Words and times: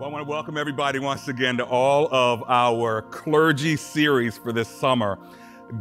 Well, 0.00 0.08
I 0.08 0.12
want 0.14 0.26
to 0.26 0.30
welcome 0.30 0.56
everybody 0.56 0.98
once 0.98 1.28
again 1.28 1.58
to 1.58 1.66
all 1.66 2.08
of 2.10 2.42
our 2.48 3.02
clergy 3.02 3.76
series 3.76 4.38
for 4.38 4.50
this 4.50 4.66
summer. 4.66 5.18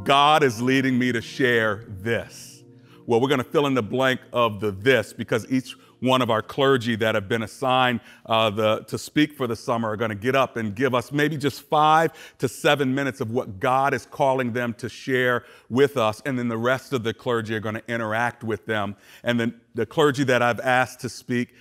God 0.04 0.44
is 0.44 0.62
leading 0.62 1.00
me 1.00 1.14
to 1.14 1.22
share 1.22 1.86
this. 1.88 2.66
Well, 3.06 3.22
we're 3.22 3.30
going 3.30 3.38
to 3.38 3.46
fill 3.46 3.66
in 3.66 3.76
the 3.76 3.82
blank 3.82 4.20
of 4.34 4.60
the 4.60 4.72
this 4.72 5.14
because 5.14 5.50
each 5.50 5.74
one 6.02 6.22
of 6.22 6.30
our 6.30 6.42
clergy 6.42 6.98
that 6.98 7.16
have 7.16 7.30
been 7.30 7.44
assigned 7.44 8.02
uh, 8.26 8.50
the, 8.50 8.80
to 8.88 8.98
speak 8.98 9.34
for 9.34 9.48
the 9.48 9.56
summer 9.56 9.90
are 9.90 9.98
going 9.98 10.10
to 10.10 10.16
get 10.16 10.36
up 10.36 10.58
and 10.58 10.76
give 10.76 10.94
us 10.94 11.14
maybe 11.14 11.38
just 11.38 11.62
five 11.62 12.12
to 12.40 12.50
seven 12.50 12.94
minutes 12.94 13.22
of 13.22 13.32
what 13.32 13.60
God 13.60 13.94
is 13.94 14.06
calling 14.06 14.52
them 14.52 14.74
to 14.76 14.90
share 14.90 15.46
with 15.70 15.96
us. 15.96 16.22
And 16.26 16.38
then 16.38 16.50
the 16.50 16.58
rest 16.58 16.92
of 16.92 17.04
the 17.04 17.14
clergy 17.14 17.56
are 17.56 17.62
going 17.62 17.76
to 17.76 17.84
interact 17.88 18.44
with 18.44 18.66
them. 18.66 18.98
And 19.24 19.40
then 19.40 19.62
the 19.76 19.86
clergy 19.86 20.26
that 20.26 20.42
I've 20.42 20.60
asked 20.60 21.00
to 21.02 21.10
speak 21.10 21.54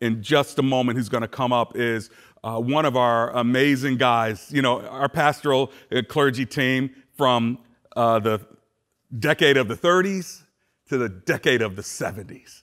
in 0.00 0.22
just 0.22 0.58
a 0.58 0.62
moment 0.62 0.98
who's 0.98 1.08
going 1.08 1.22
to 1.22 1.28
come 1.28 1.52
up 1.52 1.76
is 1.76 2.10
uh, 2.44 2.58
one 2.60 2.84
of 2.84 2.96
our 2.96 3.30
amazing 3.36 3.96
guys, 3.96 4.50
you 4.52 4.62
know, 4.62 4.80
our 4.82 5.08
pastoral 5.08 5.72
uh, 5.90 6.02
clergy 6.08 6.46
team 6.46 6.90
from 7.16 7.58
uh, 7.96 8.18
the 8.18 8.40
decade 9.18 9.56
of 9.56 9.68
the 9.68 9.74
30s 9.76 10.42
to 10.88 10.98
the 10.98 11.08
decade 11.08 11.62
of 11.62 11.76
the 11.76 11.82
70s. 11.82 12.62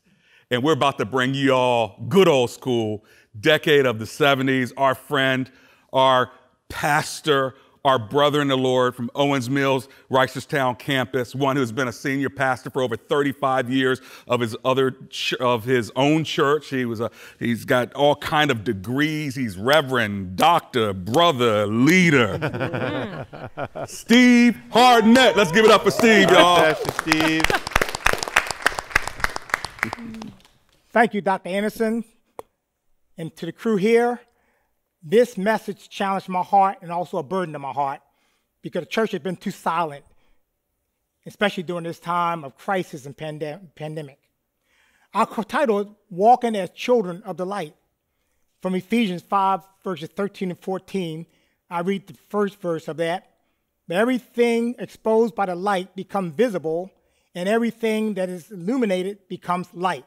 And 0.51 0.63
we're 0.63 0.73
about 0.73 0.97
to 0.99 1.05
bring 1.05 1.33
you 1.33 1.53
all 1.53 1.97
good 2.07 2.27
old 2.27 2.51
school, 2.51 3.03
decade 3.39 3.85
of 3.85 3.99
the 3.99 4.05
70s, 4.05 4.71
our 4.77 4.95
friend, 4.95 5.51
our 5.91 6.31
pastor, 6.69 7.55
our 7.85 7.99
brother 7.99 8.41
in 8.41 8.47
the 8.47 8.57
Lord 8.57 8.95
from 8.95 9.11
Owings 9.13 9.49
Mills, 9.49 9.89
Reisterstown 10.09 10.79
campus, 10.79 11.35
one 11.35 11.57
who's 11.57 11.73
been 11.73 11.89
a 11.89 11.91
senior 11.91 12.29
pastor 12.29 12.69
for 12.69 12.81
over 12.81 12.95
35 12.95 13.69
years 13.69 13.99
of 14.25 14.39
his 14.39 14.55
other 14.63 14.95
of 15.41 15.65
his 15.65 15.91
own 15.97 16.23
church. 16.23 16.69
He 16.69 16.85
was 16.85 17.01
a 17.01 17.11
he's 17.39 17.65
got 17.65 17.93
all 17.93 18.15
kind 18.15 18.51
of 18.51 18.63
degrees. 18.63 19.35
He's 19.35 19.57
reverend, 19.57 20.37
doctor, 20.37 20.93
brother, 20.93 21.67
leader. 21.67 23.27
Steve 23.85 24.57
Hardnett. 24.71 25.35
Let's 25.35 25.51
give 25.51 25.65
it 25.65 25.71
up 25.71 25.83
for 25.83 25.91
Steve, 25.91 26.31
y'all. 26.31 26.57
Pastor 26.57 26.91
Steve. 27.01 27.43
Thank 30.91 31.13
you, 31.13 31.19
Dr. 31.19 31.49
Anderson, 31.49 32.05
and 33.17 33.35
to 33.35 33.45
the 33.45 33.51
crew 33.51 33.75
here. 33.75 34.21
This 35.03 35.37
message 35.37 35.89
challenged 35.89 36.29
my 36.29 36.41
heart 36.41 36.77
and 36.81 36.89
also 36.89 37.17
a 37.17 37.23
burden 37.23 37.51
to 37.53 37.59
my 37.59 37.73
heart 37.73 37.99
because 38.61 38.83
the 38.83 38.89
church 38.89 39.11
has 39.11 39.19
been 39.19 39.35
too 39.35 39.51
silent, 39.51 40.05
especially 41.25 41.63
during 41.63 41.83
this 41.83 41.99
time 41.99 42.45
of 42.45 42.57
crisis 42.57 43.05
and 43.05 43.15
pandem- 43.15 43.75
pandemic. 43.75 44.17
Our 45.13 45.27
title 45.43 45.79
is 45.81 45.87
Walking 46.09 46.55
as 46.55 46.69
Children 46.69 47.21
of 47.23 47.35
the 47.35 47.45
Light. 47.45 47.75
From 48.61 48.75
Ephesians 48.75 49.21
5, 49.23 49.59
verses 49.83 50.09
13 50.15 50.51
and 50.51 50.59
14, 50.59 51.25
I 51.69 51.81
read 51.81 52.07
the 52.07 52.13
first 52.29 52.61
verse 52.61 52.87
of 52.87 52.95
that. 52.97 53.29
Everything 53.91 54.73
exposed 54.79 55.35
by 55.35 55.47
the 55.47 55.55
light 55.55 55.93
becomes 55.97 56.33
visible, 56.33 56.89
and 57.35 57.49
everything 57.49 58.13
that 58.13 58.29
is 58.29 58.49
illuminated 58.51 59.27
becomes 59.27 59.67
light. 59.73 60.05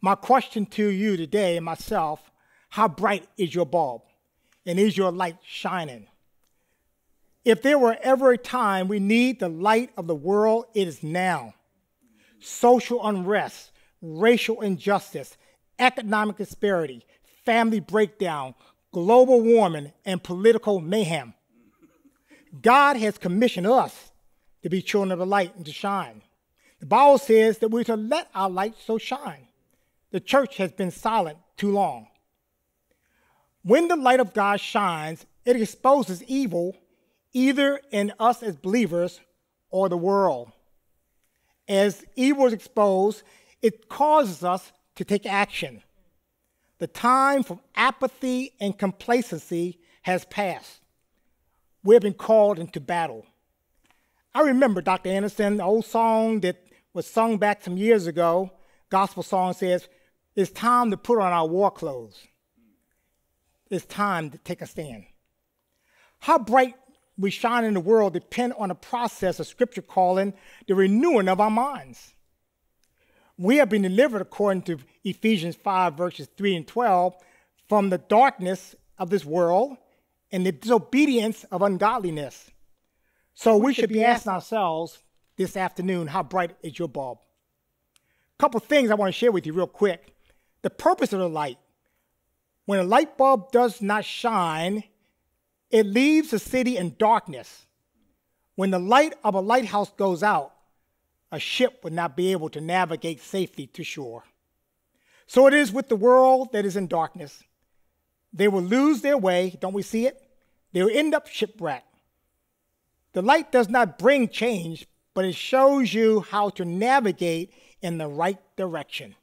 My 0.00 0.14
question 0.14 0.64
to 0.66 0.86
you 0.86 1.16
today 1.16 1.56
and 1.56 1.64
myself 1.64 2.30
how 2.68 2.88
bright 2.88 3.26
is 3.36 3.54
your 3.54 3.66
bulb? 3.66 4.02
And 4.66 4.78
is 4.78 4.96
your 4.96 5.10
light 5.10 5.36
shining? 5.44 6.06
If 7.44 7.62
there 7.62 7.78
were 7.78 7.98
ever 8.02 8.32
a 8.32 8.38
time 8.38 8.88
we 8.88 9.00
need 9.00 9.40
the 9.40 9.48
light 9.48 9.90
of 9.96 10.06
the 10.06 10.14
world, 10.14 10.66
it 10.74 10.86
is 10.86 11.02
now. 11.02 11.54
Social 12.40 13.04
unrest, 13.06 13.72
racial 14.00 14.60
injustice, 14.60 15.36
economic 15.78 16.36
disparity, 16.36 17.04
family 17.44 17.80
breakdown, 17.80 18.54
global 18.92 19.40
warming, 19.40 19.92
and 20.04 20.22
political 20.22 20.80
mayhem. 20.80 21.34
God 22.60 22.96
has 22.96 23.18
commissioned 23.18 23.66
us 23.66 24.12
to 24.62 24.68
be 24.68 24.82
children 24.82 25.10
of 25.10 25.18
the 25.18 25.26
light 25.26 25.56
and 25.56 25.64
to 25.66 25.72
shine. 25.72 26.22
The 26.80 26.86
Bible 26.86 27.18
says 27.18 27.58
that 27.58 27.68
we're 27.68 27.84
to 27.84 27.96
let 27.96 28.28
our 28.34 28.50
light 28.50 28.74
so 28.84 28.98
shine. 28.98 29.48
The 30.10 30.20
church 30.20 30.58
has 30.58 30.72
been 30.72 30.90
silent 30.90 31.38
too 31.56 31.72
long. 31.72 32.08
When 33.62 33.88
the 33.88 33.96
light 33.96 34.20
of 34.20 34.34
God 34.34 34.60
shines, 34.60 35.24
it 35.44 35.60
exposes 35.60 36.22
evil 36.24 36.76
either 37.32 37.80
in 37.90 38.12
us 38.18 38.42
as 38.42 38.56
believers 38.56 39.20
or 39.70 39.88
the 39.88 39.96
world. 39.96 40.52
As 41.68 42.04
evil 42.16 42.46
is 42.46 42.52
exposed, 42.52 43.22
it 43.62 43.88
causes 43.88 44.44
us 44.44 44.72
to 44.96 45.04
take 45.04 45.24
action. 45.26 45.82
The 46.78 46.88
time 46.88 47.44
for 47.44 47.60
apathy 47.76 48.52
and 48.60 48.76
complacency 48.76 49.78
has 50.02 50.24
passed. 50.24 50.80
We 51.84 51.94
have 51.94 52.02
been 52.02 52.14
called 52.14 52.58
into 52.58 52.80
battle. 52.80 53.24
I 54.34 54.42
remember, 54.42 54.80
Dr. 54.80 55.10
Anderson, 55.10 55.58
the 55.58 55.64
old 55.64 55.84
song 55.84 56.40
that 56.40 56.56
was 56.92 57.06
sung 57.06 57.38
back 57.38 57.62
some 57.62 57.76
years 57.76 58.06
ago, 58.06 58.50
gospel 58.90 59.22
song 59.22 59.52
says, 59.52 59.88
It's 60.34 60.50
time 60.50 60.90
to 60.90 60.96
put 60.96 61.20
on 61.20 61.32
our 61.32 61.46
war 61.46 61.70
clothes 61.70 62.26
it's 63.72 63.86
time 63.86 64.30
to 64.30 64.38
take 64.38 64.60
a 64.60 64.66
stand. 64.66 65.04
How 66.20 66.38
bright 66.38 66.74
we 67.18 67.30
shine 67.30 67.64
in 67.64 67.74
the 67.74 67.80
world 67.80 68.12
depend 68.12 68.54
on 68.58 68.70
a 68.70 68.74
process 68.74 69.40
of 69.40 69.46
scripture 69.46 69.82
calling 69.82 70.34
the 70.66 70.74
renewing 70.74 71.28
of 71.28 71.40
our 71.40 71.50
minds. 71.50 72.14
We 73.38 73.56
have 73.56 73.68
been 73.68 73.82
delivered, 73.82 74.22
according 74.22 74.62
to 74.62 74.78
Ephesians 75.04 75.56
5, 75.56 75.94
verses 75.94 76.28
3 76.36 76.56
and 76.56 76.66
12, 76.66 77.16
from 77.68 77.90
the 77.90 77.98
darkness 77.98 78.74
of 78.98 79.10
this 79.10 79.24
world 79.24 79.76
and 80.30 80.46
the 80.46 80.52
disobedience 80.52 81.44
of 81.44 81.62
ungodliness. 81.62 82.50
So 83.34 83.56
we, 83.56 83.66
we 83.66 83.74
should 83.74 83.88
be 83.88 84.04
asking 84.04 84.32
ourselves 84.32 84.98
this 85.36 85.56
afternoon, 85.56 86.06
how 86.06 86.22
bright 86.22 86.56
is 86.62 86.78
your 86.78 86.88
bulb? 86.88 87.18
A 88.38 88.42
couple 88.42 88.60
things 88.60 88.90
I 88.90 88.94
want 88.94 89.12
to 89.12 89.18
share 89.18 89.32
with 89.32 89.46
you 89.46 89.52
real 89.52 89.66
quick. 89.66 90.14
The 90.62 90.70
purpose 90.70 91.12
of 91.12 91.18
the 91.18 91.28
light 91.28 91.58
when 92.66 92.78
a 92.78 92.84
light 92.84 93.16
bulb 93.16 93.50
does 93.52 93.82
not 93.82 94.04
shine, 94.04 94.84
it 95.70 95.86
leaves 95.86 96.30
the 96.30 96.38
city 96.38 96.76
in 96.76 96.96
darkness. 96.98 97.66
When 98.54 98.70
the 98.70 98.78
light 98.78 99.14
of 99.24 99.34
a 99.34 99.40
lighthouse 99.40 99.90
goes 99.92 100.22
out, 100.22 100.52
a 101.32 101.38
ship 101.38 101.80
would 101.82 101.94
not 101.94 102.16
be 102.16 102.32
able 102.32 102.50
to 102.50 102.60
navigate 102.60 103.20
safely 103.20 103.66
to 103.68 103.82
shore. 103.82 104.24
So 105.26 105.46
it 105.46 105.54
is 105.54 105.72
with 105.72 105.88
the 105.88 105.96
world 105.96 106.52
that 106.52 106.66
is 106.66 106.76
in 106.76 106.88
darkness. 106.88 107.42
They 108.32 108.48
will 108.48 108.62
lose 108.62 109.00
their 109.00 109.16
way, 109.16 109.56
don't 109.60 109.72
we 109.72 109.82
see 109.82 110.06
it? 110.06 110.22
They 110.72 110.82
will 110.82 110.90
end 110.94 111.14
up 111.14 111.26
shipwrecked. 111.26 111.86
The 113.14 113.22
light 113.22 113.50
does 113.50 113.68
not 113.68 113.98
bring 113.98 114.28
change, 114.28 114.86
but 115.14 115.24
it 115.24 115.34
shows 115.34 115.92
you 115.92 116.20
how 116.20 116.50
to 116.50 116.64
navigate 116.64 117.52
in 117.80 117.98
the 117.98 118.08
right 118.08 118.38
direction. 118.56 119.14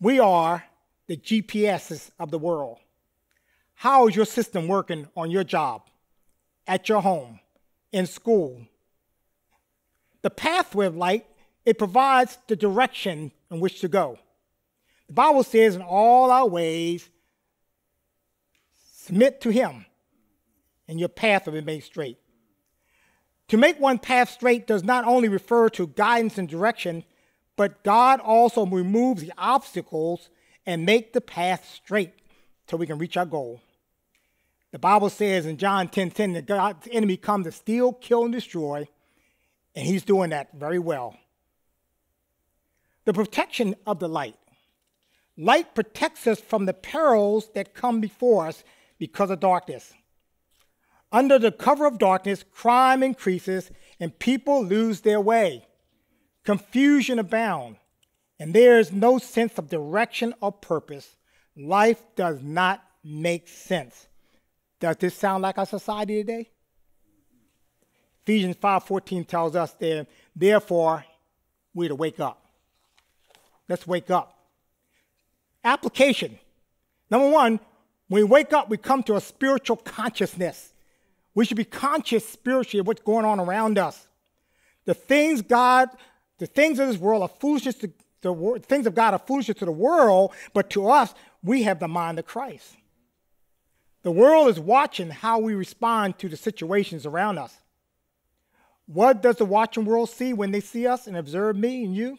We 0.00 0.20
are 0.20 0.64
the 1.06 1.16
GPSs 1.16 2.10
of 2.18 2.30
the 2.30 2.38
world. 2.38 2.78
How 3.74 4.08
is 4.08 4.16
your 4.16 4.24
system 4.24 4.68
working 4.68 5.08
on 5.16 5.30
your 5.30 5.44
job, 5.44 5.82
at 6.66 6.88
your 6.88 7.02
home, 7.02 7.40
in 7.92 8.06
school? 8.06 8.66
The 10.22 10.30
pathway 10.30 10.86
of 10.86 10.96
light, 10.96 11.26
it 11.64 11.78
provides 11.78 12.38
the 12.46 12.56
direction 12.56 13.32
in 13.50 13.60
which 13.60 13.80
to 13.80 13.88
go. 13.88 14.18
The 15.08 15.12
Bible 15.12 15.42
says, 15.42 15.76
in 15.76 15.82
all 15.82 16.30
our 16.30 16.46
ways, 16.48 17.08
submit 18.94 19.40
to 19.42 19.50
Him, 19.50 19.84
and 20.88 20.98
your 20.98 21.10
path 21.10 21.46
will 21.46 21.52
be 21.54 21.60
made 21.60 21.84
straight. 21.84 22.18
To 23.48 23.58
make 23.58 23.78
one 23.78 23.98
path 23.98 24.30
straight 24.30 24.66
does 24.66 24.82
not 24.82 25.04
only 25.04 25.28
refer 25.28 25.68
to 25.70 25.88
guidance 25.88 26.38
and 26.38 26.48
direction, 26.48 27.04
but 27.56 27.84
God 27.84 28.20
also 28.20 28.64
removes 28.64 29.22
the 29.22 29.32
obstacles 29.36 30.30
and 30.66 30.86
make 30.86 31.12
the 31.12 31.20
path 31.20 31.70
straight 31.74 32.12
till 32.66 32.78
we 32.78 32.86
can 32.86 32.98
reach 32.98 33.16
our 33.16 33.26
goal. 33.26 33.60
The 34.72 34.78
Bible 34.78 35.10
says 35.10 35.46
in 35.46 35.56
John 35.56 35.88
10 35.88 36.10
10 36.10 36.32
that 36.32 36.46
God's 36.46 36.88
enemy 36.90 37.16
comes 37.16 37.46
to 37.46 37.52
steal, 37.52 37.92
kill, 37.92 38.24
and 38.24 38.32
destroy, 38.32 38.88
and 39.74 39.86
he's 39.86 40.02
doing 40.02 40.30
that 40.30 40.50
very 40.54 40.78
well. 40.78 41.16
The 43.04 43.12
protection 43.12 43.76
of 43.86 43.98
the 43.98 44.08
light. 44.08 44.36
Light 45.36 45.74
protects 45.74 46.26
us 46.26 46.40
from 46.40 46.64
the 46.64 46.72
perils 46.72 47.50
that 47.54 47.74
come 47.74 48.00
before 48.00 48.46
us 48.46 48.64
because 48.98 49.30
of 49.30 49.40
darkness. 49.40 49.92
Under 51.12 51.38
the 51.38 51.52
cover 51.52 51.86
of 51.86 51.98
darkness, 51.98 52.44
crime 52.50 53.02
increases 53.02 53.70
and 54.00 54.18
people 54.18 54.64
lose 54.64 55.02
their 55.02 55.20
way. 55.20 55.66
Confusion 56.44 57.18
abounds 57.18 57.78
and 58.38 58.52
there 58.52 58.78
is 58.78 58.92
no 58.92 59.18
sense 59.18 59.58
of 59.58 59.68
direction 59.68 60.34
or 60.40 60.52
purpose, 60.52 61.16
life 61.56 62.02
does 62.16 62.42
not 62.42 62.82
make 63.04 63.48
sense. 63.48 64.08
Does 64.80 64.96
this 64.96 65.14
sound 65.14 65.42
like 65.42 65.58
our 65.58 65.66
society 65.66 66.16
today? 66.16 66.50
Ephesians 68.22 68.56
5:14 68.56 69.24
tells 69.24 69.54
us 69.54 69.72
that 69.74 70.06
therefore 70.34 71.04
we're 71.74 71.88
to 71.88 71.94
wake 71.94 72.20
up. 72.20 72.44
Let's 73.68 73.86
wake 73.86 74.10
up. 74.10 74.38
Application. 75.62 76.38
Number 77.10 77.28
one, 77.28 77.60
when 78.08 78.22
we 78.22 78.24
wake 78.24 78.52
up, 78.52 78.68
we 78.68 78.76
come 78.76 79.02
to 79.04 79.16
a 79.16 79.20
spiritual 79.20 79.76
consciousness. 79.76 80.72
We 81.34 81.44
should 81.44 81.56
be 81.56 81.64
conscious 81.64 82.28
spiritually 82.28 82.80
of 82.80 82.86
what's 82.86 83.02
going 83.02 83.24
on 83.24 83.40
around 83.40 83.78
us. 83.78 84.08
The 84.84 84.94
things 84.94 85.42
God, 85.42 85.88
the 86.38 86.46
things 86.46 86.78
of 86.78 86.88
this 86.88 86.98
world 86.98 87.22
are 87.22 87.28
foolishness 87.28 87.76
to 87.76 87.92
the 88.32 88.60
things 88.60 88.86
of 88.86 88.94
God 88.94 89.12
are 89.12 89.18
foolishness 89.18 89.58
to 89.58 89.66
the 89.66 89.72
world, 89.72 90.32
but 90.54 90.70
to 90.70 90.88
us, 90.88 91.14
we 91.42 91.64
have 91.64 91.80
the 91.80 91.88
mind 91.88 92.18
of 92.18 92.24
Christ. 92.24 92.74
The 94.02 94.10
world 94.10 94.48
is 94.48 94.58
watching 94.58 95.10
how 95.10 95.40
we 95.40 95.54
respond 95.54 96.18
to 96.20 96.28
the 96.28 96.36
situations 96.36 97.04
around 97.04 97.38
us. 97.38 97.54
What 98.86 99.22
does 99.22 99.36
the 99.36 99.44
watching 99.44 99.84
world 99.84 100.10
see 100.10 100.32
when 100.32 100.50
they 100.50 100.60
see 100.60 100.86
us 100.86 101.06
and 101.06 101.16
observe 101.16 101.56
me 101.56 101.84
and 101.84 101.94
you? 101.94 102.18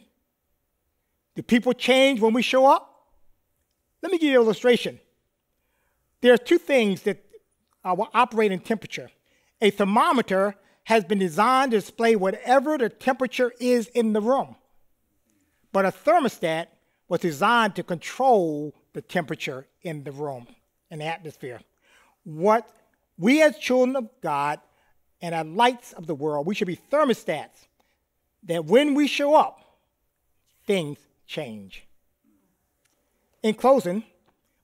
Do 1.34 1.42
people 1.42 1.72
change 1.72 2.20
when 2.20 2.32
we 2.32 2.42
show 2.42 2.66
up? 2.66 2.92
Let 4.02 4.12
me 4.12 4.18
give 4.18 4.30
you 4.30 4.40
an 4.40 4.44
illustration. 4.44 5.00
There 6.20 6.32
are 6.32 6.38
two 6.38 6.58
things 6.58 7.02
that 7.02 7.24
are 7.84 7.96
operating 8.14 8.58
temperature. 8.58 9.10
A 9.60 9.70
thermometer 9.70 10.56
has 10.84 11.04
been 11.04 11.18
designed 11.18 11.72
to 11.72 11.78
display 11.78 12.16
whatever 12.16 12.78
the 12.78 12.88
temperature 12.88 13.52
is 13.60 13.88
in 13.88 14.12
the 14.12 14.20
room, 14.20 14.56
but 15.76 15.84
a 15.84 15.92
thermostat 15.92 16.68
was 17.06 17.20
designed 17.20 17.76
to 17.76 17.82
control 17.82 18.74
the 18.94 19.02
temperature 19.02 19.66
in 19.82 20.04
the 20.04 20.10
room 20.10 20.46
and 20.90 21.02
the 21.02 21.04
atmosphere. 21.04 21.60
What 22.24 22.66
we 23.18 23.42
as 23.42 23.58
children 23.58 23.94
of 23.94 24.08
God 24.22 24.58
and 25.20 25.34
our 25.34 25.44
lights 25.44 25.92
of 25.92 26.06
the 26.06 26.14
world, 26.14 26.46
we 26.46 26.54
should 26.54 26.66
be 26.66 26.80
thermostats 26.90 27.66
that 28.44 28.64
when 28.64 28.94
we 28.94 29.06
show 29.06 29.34
up, 29.34 29.60
things 30.66 30.96
change. 31.26 31.84
In 33.42 33.52
closing, 33.52 34.02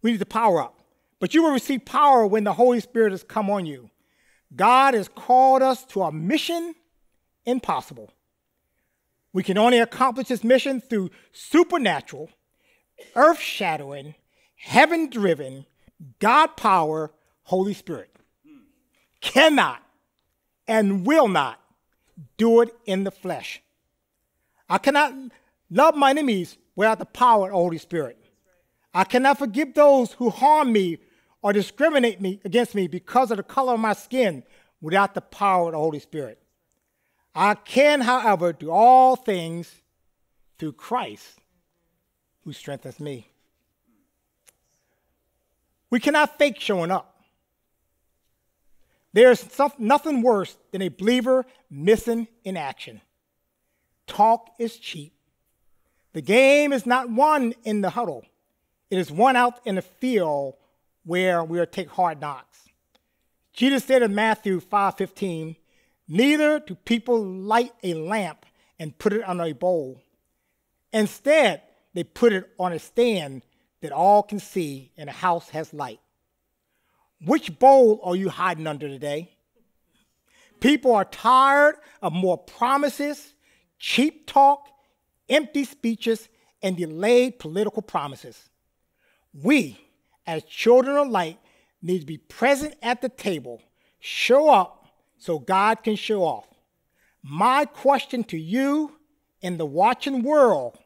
we 0.01 0.13
need 0.13 0.21
to 0.21 0.25
power 0.25 0.63
up. 0.63 0.79
But 1.21 1.35
you 1.35 1.43
will 1.43 1.53
receive 1.53 1.85
power 1.85 2.27
when 2.27 2.45
the 2.45 2.55
Holy 2.55 2.81
Spirit 2.81 3.11
has 3.11 3.23
come 3.23 3.51
on 3.51 3.67
you. 3.67 3.91
God 4.57 4.95
has 4.95 5.09
called 5.09 5.61
us 5.61 5.85
to 5.89 6.05
a 6.05 6.11
mission 6.11 6.75
impossible. 7.45 8.11
We 9.33 9.43
can 9.43 9.57
only 9.59 9.79
accomplish 9.79 10.29
this 10.29 10.45
mission 10.45 10.81
through 10.81 11.11
supernatural, 11.33 12.31
earth 13.15 13.41
shadowing, 13.41 14.15
heaven 14.57 15.09
driven, 15.09 15.67
God 16.19 16.57
power, 16.57 17.13
Holy 17.45 17.75
Spirit. 17.75 18.11
Cannot 19.21 19.83
and 20.69 21.07
will 21.07 21.29
not 21.29 21.61
do 22.37 22.61
it 22.61 22.75
in 22.87 23.05
the 23.05 23.11
flesh. 23.11 23.63
I 24.69 24.79
cannot 24.79 25.15
love 25.71 25.95
my 25.95 26.11
enemies 26.11 26.59
without 26.77 26.99
the 26.99 27.05
power 27.05 27.47
of 27.47 27.53
the 27.53 27.57
Holy 27.57 27.79
Spirit. 27.79 28.19
I 28.95 29.05
cannot 29.05 29.39
forgive 29.39 29.75
those 29.75 30.13
who 30.13 30.31
harm 30.31 30.73
me 30.73 30.99
or 31.43 31.53
discriminate 31.53 32.21
me 32.21 32.41
against 32.45 32.75
me 32.75 32.87
because 32.87 33.31
of 33.31 33.39
the 33.39 33.43
color 33.43 33.75
of 33.75 33.81
my 33.81 33.95
skin 33.95 34.45
without 34.81 35.15
the 35.15 35.21
power 35.21 35.67
of 35.69 35.73
the 35.73 35.79
Holy 35.79 36.01
Spirit. 36.01 36.42
I 37.35 37.55
can, 37.55 38.03
however, 38.03 38.53
do 38.53 38.71
all 38.71 39.17
things 39.17 39.73
through 40.59 40.73
Christ 40.73 41.39
who 42.45 42.53
strengthens 42.53 43.01
me. 43.01 43.29
We 45.91 46.01
cannot 46.01 46.39
fake 46.39 46.61
showing 46.61 46.91
up. 46.91 47.09
There's 49.13 49.47
nothing 49.79 50.23
worse 50.23 50.57
than 50.71 50.83
a 50.83 50.89
believer 50.89 51.45
missing 51.71 52.29
in 52.45 52.57
action. 52.57 53.01
Talk 54.07 54.51
is 54.59 54.79
cheap. 54.79 55.13
The 56.15 56.23
game 56.23 56.73
is 56.73 56.87
not 56.87 57.11
won 57.11 57.55
in 57.65 57.81
the 57.81 57.91
huddle, 57.91 58.25
it 58.91 58.99
is 58.99 59.11
won 59.11 59.37
out 59.37 59.61
in 59.65 59.77
the 59.77 59.83
field 59.83 60.55
where 61.05 61.43
we 61.43 61.59
are 61.59 61.67
take 61.67 61.89
hard 61.89 62.21
knocks. 62.21 62.69
Jesus 63.53 63.85
said 63.85 64.03
in 64.03 64.15
Matthew 64.15 64.61
5:15, 64.61 65.57
"Neither 66.09 66.61
do 66.61 66.75
people 66.75 67.23
light 67.25 67.73
a 67.83 67.95
lamp 67.95 68.47
and 68.79 68.99
put 68.99 69.13
it 69.13 69.23
under 69.27 69.45
a 69.45 69.53
bowl. 69.53 70.03
Instead, 70.93 71.63
they 71.95 72.05
put 72.05 72.33
it 72.33 72.51
on 72.59 72.73
a 72.73 72.79
stand 72.79 73.45
that 73.81 73.93
all 73.93 74.23
can 74.23 74.39
see, 74.39 74.93
and 74.97 75.09
the 75.09 75.13
house 75.13 75.51
has 75.51 75.73
light." 75.73 76.01
Which 77.25 77.59
bowl 77.59 78.01
are 78.03 78.17
you 78.17 78.29
hiding 78.29 78.67
under 78.67 78.89
today? 78.89 79.37
People 80.61 80.95
are 80.95 81.05
tired 81.05 81.77
of 82.01 82.13
more 82.13 82.39
promises, 82.39 83.35
cheap 83.79 84.27
talk, 84.27 84.69
empty 85.29 85.65
speeches, 85.65 86.29
and 86.63 86.77
delayed 86.77 87.39
political 87.39 87.83
promises. 87.83 88.49
We, 89.33 89.81
as 90.27 90.45
children 90.45 90.97
of 90.97 91.09
light, 91.09 91.41
need 91.81 92.01
to 92.01 92.07
be 92.07 92.19
present 92.19 92.75
at 92.83 93.01
the 93.03 93.09
table, 93.09 93.61
show 93.99 94.49
up 94.49 94.82
so 95.23 95.39
God 95.39 95.85
can 95.85 95.95
show 95.95 96.25
off. 96.25 96.49
My 97.23 97.65
question 97.65 98.25
to 98.25 98.37
you 98.37 98.99
in 99.41 99.57
the 99.57 99.65
watching 99.65 100.25
world, 100.25 100.77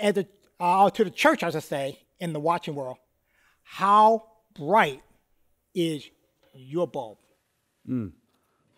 as 0.00 0.16
a, 0.16 0.26
uh, 0.60 0.90
to 0.90 1.02
the 1.02 1.10
church, 1.10 1.42
as 1.42 1.56
I 1.56 1.58
say, 1.58 1.98
in 2.20 2.32
the 2.32 2.38
watching 2.38 2.76
world, 2.76 2.98
how 3.64 4.28
bright 4.54 5.02
is 5.74 6.08
your 6.54 6.86
bulb. 6.86 7.18
Mm. 7.88 8.12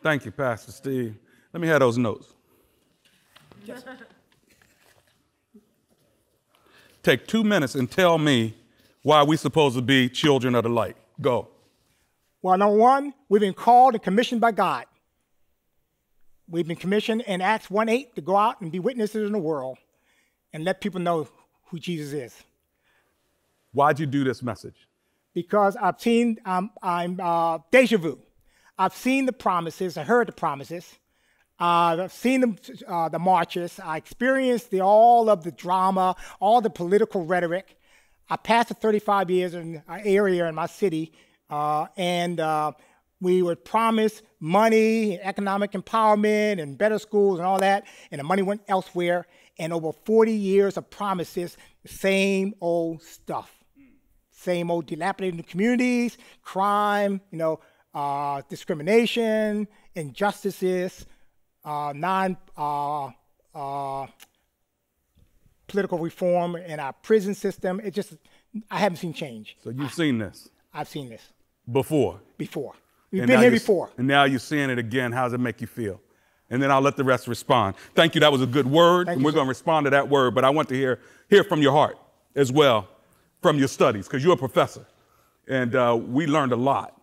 Thank 0.02 0.24
you, 0.24 0.30
Pastor 0.30 0.72
Steve. 0.72 1.14
Let 1.52 1.60
me 1.60 1.68
have 1.68 1.80
those 1.80 1.98
notes. 1.98 2.32
Yes. 3.66 3.84
Take 7.02 7.26
two 7.26 7.44
minutes 7.44 7.74
and 7.74 7.90
tell 7.90 8.16
me 8.16 8.54
why 9.02 9.22
we're 9.24 9.36
supposed 9.36 9.76
to 9.76 9.82
be 9.82 10.08
children 10.08 10.54
of 10.54 10.62
the 10.62 10.70
light. 10.70 10.96
Go. 11.20 11.48
Well, 12.44 12.58
number 12.58 12.76
one, 12.76 13.14
we've 13.30 13.40
been 13.40 13.54
called 13.54 13.94
and 13.94 14.02
commissioned 14.02 14.40
by 14.40 14.52
God. 14.52 14.84
We've 16.46 16.68
been 16.68 16.76
commissioned 16.76 17.22
in 17.22 17.40
Acts 17.40 17.70
1 17.70 17.88
8 17.88 18.14
to 18.16 18.20
go 18.20 18.36
out 18.36 18.60
and 18.60 18.70
be 18.70 18.78
witnesses 18.78 19.26
in 19.26 19.32
the 19.32 19.38
world 19.38 19.78
and 20.52 20.62
let 20.62 20.80
people 20.80 21.00
know 21.00 21.26
who 21.68 21.78
Jesus 21.78 22.12
is. 22.12 22.42
Why'd 23.72 23.98
you 23.98 24.06
do 24.06 24.24
this 24.24 24.42
message? 24.42 24.86
because 25.34 25.76
I've 25.76 26.00
seen, 26.00 26.38
um, 26.46 26.70
I'm 26.80 27.20
uh, 27.20 27.58
deja 27.70 27.98
vu. 27.98 28.18
I've 28.78 28.94
seen 28.94 29.26
the 29.26 29.32
promises, 29.32 29.96
I 29.96 30.04
heard 30.04 30.28
the 30.28 30.32
promises, 30.32 30.98
uh, 31.60 31.98
I've 32.04 32.12
seen 32.12 32.40
the, 32.40 32.82
uh, 32.88 33.08
the 33.08 33.18
marches, 33.18 33.78
I 33.78 33.96
experienced 33.96 34.70
the, 34.70 34.80
all 34.80 35.28
of 35.28 35.44
the 35.44 35.52
drama, 35.52 36.16
all 36.40 36.60
the 36.60 36.70
political 36.70 37.24
rhetoric. 37.24 37.76
I 38.28 38.36
passed 38.36 38.68
the 38.68 38.74
35 38.74 39.30
years 39.30 39.54
in 39.54 39.82
an 39.86 40.00
area 40.04 40.48
in 40.48 40.54
my 40.54 40.66
city, 40.66 41.12
uh, 41.50 41.86
and 41.96 42.40
uh, 42.40 42.72
we 43.20 43.42
were 43.42 43.56
promised 43.56 44.22
money, 44.40 45.18
economic 45.20 45.72
empowerment, 45.72 46.60
and 46.60 46.76
better 46.76 46.98
schools 46.98 47.38
and 47.38 47.46
all 47.46 47.58
that, 47.60 47.86
and 48.10 48.18
the 48.18 48.24
money 48.24 48.42
went 48.42 48.62
elsewhere. 48.68 49.26
And 49.58 49.72
over 49.72 49.92
40 49.92 50.32
years 50.32 50.76
of 50.76 50.90
promises, 50.90 51.56
same 51.86 52.54
old 52.60 53.02
stuff 53.02 53.64
same 54.44 54.70
old 54.70 54.86
dilapidated 54.86 55.46
communities, 55.46 56.18
crime, 56.42 57.20
you 57.30 57.38
know, 57.38 57.60
uh, 57.94 58.42
discrimination, 58.48 59.66
injustices, 59.94 61.06
uh, 61.64 61.92
non 61.96 62.36
uh, 62.56 63.08
uh, 63.54 64.06
political 65.66 65.98
reform 65.98 66.56
in 66.56 66.78
our 66.78 66.92
prison 66.92 67.34
system. 67.34 67.80
It 67.80 67.92
just, 67.94 68.14
I 68.70 68.78
haven't 68.78 68.98
seen 68.98 69.14
change. 69.14 69.56
So 69.64 69.70
you've 69.70 69.94
seen 69.94 70.18
this? 70.18 70.48
I've 70.72 70.88
seen 70.88 71.08
this. 71.08 71.22
Before? 71.70 72.20
Before. 72.36 72.74
We've 73.10 73.22
and 73.22 73.28
been 73.28 73.40
here 73.40 73.50
before. 73.50 73.90
And 73.96 74.06
now 74.06 74.24
you're 74.24 74.38
seeing 74.38 74.70
it 74.70 74.78
again. 74.78 75.12
How 75.12 75.24
does 75.24 75.32
it 75.32 75.38
make 75.38 75.60
you 75.60 75.66
feel? 75.66 76.00
And 76.50 76.62
then 76.62 76.70
I'll 76.70 76.80
let 76.80 76.96
the 76.96 77.04
rest 77.04 77.26
respond. 77.26 77.76
Thank 77.94 78.14
you. 78.14 78.20
That 78.20 78.32
was 78.32 78.42
a 78.42 78.46
good 78.46 78.66
word. 78.66 79.06
Thank 79.06 79.16
and 79.16 79.24
we're 79.24 79.32
going 79.32 79.46
to 79.46 79.48
respond 79.48 79.84
to 79.86 79.90
that 79.90 80.08
word, 80.08 80.34
but 80.34 80.44
I 80.44 80.50
want 80.50 80.68
to 80.68 80.74
hear, 80.74 81.00
hear 81.30 81.44
from 81.44 81.62
your 81.62 81.72
heart 81.72 81.98
as 82.34 82.52
well 82.52 82.88
from 83.40 83.58
your 83.58 83.68
studies 83.68 84.06
because 84.06 84.24
you're 84.24 84.34
a 84.34 84.36
professor 84.36 84.86
and 85.46 85.74
uh, 85.74 85.98
we 86.00 86.26
learned 86.26 86.52
a 86.52 86.56
lot. 86.56 87.00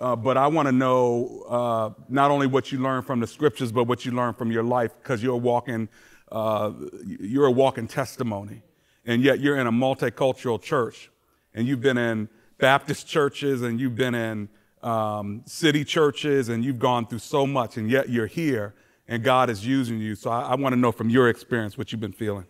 Uh, 0.00 0.16
but 0.16 0.36
I 0.36 0.46
want 0.48 0.66
to 0.66 0.72
know 0.72 1.44
uh, 1.48 1.90
not 2.08 2.30
only 2.30 2.46
what 2.46 2.72
you 2.72 2.78
learned 2.78 3.06
from 3.06 3.20
the 3.20 3.26
scriptures, 3.26 3.70
but 3.70 3.84
what 3.84 4.04
you 4.04 4.10
learned 4.10 4.36
from 4.36 4.50
your 4.50 4.64
life 4.64 4.92
because 5.00 5.22
you're 5.22 5.36
walking, 5.36 5.88
uh, 6.32 6.72
you're 7.04 7.46
a 7.46 7.50
walking 7.50 7.86
testimony. 7.86 8.62
And 9.04 9.22
yet 9.22 9.40
you're 9.40 9.58
in 9.58 9.66
a 9.66 9.72
multicultural 9.72 10.60
church 10.60 11.10
and 11.54 11.66
you've 11.68 11.80
been 11.80 11.98
in 11.98 12.28
Baptist 12.62 13.08
churches 13.08 13.62
and 13.62 13.80
you've 13.80 13.96
been 13.96 14.14
in 14.14 14.48
um, 14.84 15.42
city 15.46 15.84
churches 15.84 16.48
and 16.48 16.64
you've 16.64 16.78
gone 16.78 17.04
through 17.04 17.18
so 17.18 17.44
much 17.44 17.76
and 17.76 17.90
yet 17.90 18.08
you're 18.08 18.28
here 18.28 18.72
and 19.08 19.24
God 19.24 19.50
is 19.50 19.66
using 19.66 19.98
you. 19.98 20.14
So 20.14 20.30
I, 20.30 20.42
I 20.42 20.54
want 20.54 20.72
to 20.72 20.78
know 20.78 20.92
from 20.92 21.10
your 21.10 21.28
experience 21.28 21.76
what 21.76 21.90
you've 21.90 22.00
been 22.00 22.12
feeling. 22.12 22.46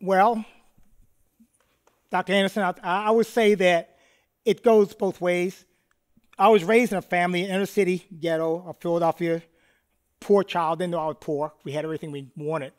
Well, 0.00 0.44
Dr. 2.12 2.32
Anderson, 2.32 2.62
I, 2.62 2.74
I 2.84 3.10
would 3.10 3.26
say 3.26 3.56
that 3.56 3.96
it 4.44 4.62
goes 4.62 4.94
both 4.94 5.20
ways. 5.20 5.64
I 6.38 6.46
was 6.46 6.62
raised 6.62 6.92
in 6.92 6.98
a 6.98 7.02
family, 7.02 7.42
an 7.42 7.50
inner 7.50 7.66
city 7.66 8.06
ghetto 8.20 8.62
of 8.68 8.76
Philadelphia, 8.76 9.42
poor 10.20 10.44
child, 10.44 10.78
didn't 10.78 10.92
know 10.92 11.00
I 11.00 11.06
was 11.06 11.16
poor. 11.18 11.52
We 11.64 11.72
had 11.72 11.84
everything 11.84 12.12
we 12.12 12.28
wanted. 12.36 12.72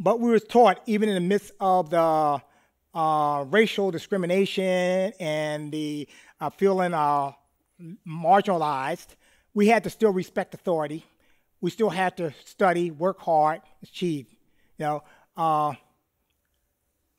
But 0.00 0.18
we 0.18 0.30
were 0.30 0.40
taught, 0.40 0.82
even 0.86 1.08
in 1.08 1.14
the 1.14 1.20
midst 1.20 1.52
of 1.60 1.90
the 1.90 2.42
uh, 2.94 3.44
racial 3.48 3.90
discrimination 3.90 5.12
and 5.20 5.72
the 5.72 6.08
uh, 6.40 6.50
feeling 6.50 6.94
uh, 6.94 7.32
marginalized, 8.06 9.08
we 9.54 9.68
had 9.68 9.84
to 9.84 9.90
still 9.90 10.12
respect 10.12 10.54
authority. 10.54 11.04
We 11.60 11.70
still 11.70 11.90
had 11.90 12.16
to 12.16 12.32
study, 12.44 12.90
work 12.90 13.20
hard, 13.20 13.60
achieve. 13.82 14.26
You 14.78 14.86
know, 14.86 15.02
uh, 15.36 15.74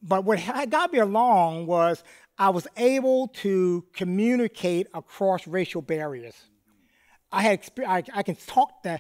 but 0.01 0.24
what 0.24 0.40
got 0.70 0.92
me 0.92 1.00
along 1.00 1.68
was 1.68 2.04
I 2.38 2.50
was 2.50 2.68
able 2.75 3.28
to 3.28 3.86
communicate 3.94 4.88
across 4.94 5.46
racial 5.46 5.82
barriers. 5.82 6.34
I 7.32 7.44
had 7.44 7.70
I, 7.88 8.04
I 8.13 8.24
can 8.24 8.36
talk 8.36 8.84
to 8.84 9.00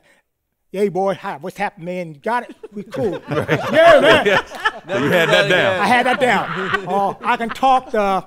hey 0.71 0.87
boy, 0.87 1.13
hi, 1.13 1.37
what's 1.37 1.57
happening, 1.57 1.85
man? 1.85 2.13
You 2.15 2.21
got 2.21 2.49
it? 2.49 2.55
We 2.71 2.83
cool. 2.83 3.21
yeah, 3.29 3.99
man. 3.99 4.25
you 5.03 5.09
had 5.11 5.29
that 5.29 5.49
down. 5.49 5.79
I 5.79 5.85
had 5.85 6.05
that 6.05 6.19
down. 6.19 6.87
uh, 6.87 7.13
I 7.21 7.35
can 7.37 7.49
talk 7.49 7.91
the, 7.91 8.25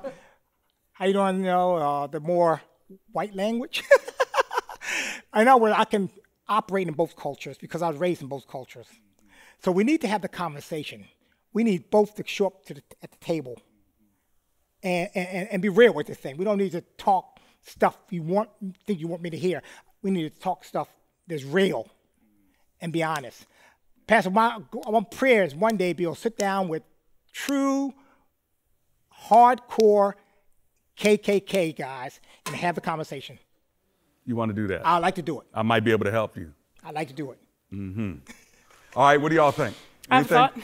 how 0.93 1.05
you 1.05 1.13
doing, 1.13 1.37
you 1.37 1.45
know, 1.45 1.75
uh, 1.75 2.07
the 2.07 2.19
more 2.19 2.61
white 3.11 3.35
language. 3.35 3.83
I 5.33 5.43
know 5.43 5.57
where 5.57 5.73
I 5.73 5.85
can 5.85 6.09
operate 6.47 6.87
in 6.87 6.93
both 6.93 7.15
cultures 7.15 7.57
because 7.57 7.81
I 7.81 7.89
was 7.89 7.97
raised 7.97 8.21
in 8.21 8.27
both 8.27 8.47
cultures. 8.47 8.87
So 9.63 9.71
we 9.71 9.83
need 9.83 10.01
to 10.01 10.07
have 10.07 10.21
the 10.21 10.27
conversation. 10.27 11.05
We 11.51 11.63
need 11.63 11.89
both 11.89 12.15
to 12.15 12.23
show 12.27 12.47
up 12.47 12.65
to 12.65 12.75
the, 12.75 12.83
at 13.01 13.11
the 13.11 13.17
table 13.17 13.59
and, 14.83 15.09
and, 15.15 15.47
and 15.49 15.61
be 15.61 15.69
real 15.69 15.93
with 15.93 16.07
this 16.07 16.17
thing. 16.17 16.37
We 16.37 16.45
don't 16.45 16.59
need 16.59 16.73
to 16.73 16.81
talk 16.97 17.39
stuff 17.63 17.97
you 18.11 18.21
want, 18.21 18.49
think 18.85 18.99
you 18.99 19.07
want 19.07 19.23
me 19.23 19.31
to 19.31 19.37
hear. 19.37 19.63
We 20.03 20.11
need 20.11 20.31
to 20.31 20.39
talk 20.39 20.63
stuff 20.63 20.87
that's 21.27 21.43
real 21.43 21.89
and 22.85 22.93
be 22.93 23.01
honest. 23.01 23.47
Pastor, 24.05 24.29
my, 24.29 24.59
my 24.87 25.01
prayer 25.01 25.43
is 25.43 25.55
one 25.55 25.75
day 25.75 25.91
be 25.91 26.03
able 26.03 26.13
to 26.13 26.21
sit 26.21 26.37
down 26.37 26.67
with 26.69 26.83
true, 27.33 27.95
hardcore 29.27 30.13
KKK 30.95 31.75
guys 31.75 32.19
and 32.45 32.55
have 32.55 32.77
a 32.77 32.81
conversation. 32.81 33.39
You 34.23 34.35
want 34.35 34.49
to 34.49 34.55
do 34.55 34.67
that? 34.67 34.85
I'd 34.85 34.99
like 34.99 35.15
to 35.15 35.23
do 35.23 35.39
it. 35.39 35.47
I 35.51 35.63
might 35.63 35.83
be 35.83 35.91
able 35.91 36.05
to 36.05 36.11
help 36.11 36.37
you. 36.37 36.53
I'd 36.83 36.93
like 36.93 37.07
to 37.07 37.15
do 37.15 37.31
it. 37.31 37.39
Mm-hmm. 37.73 38.13
All 38.95 39.07
right, 39.07 39.19
what 39.19 39.29
do 39.29 39.35
y'all 39.35 39.51
think? 39.51 39.75
I 40.11 40.21
thought. 40.21 40.55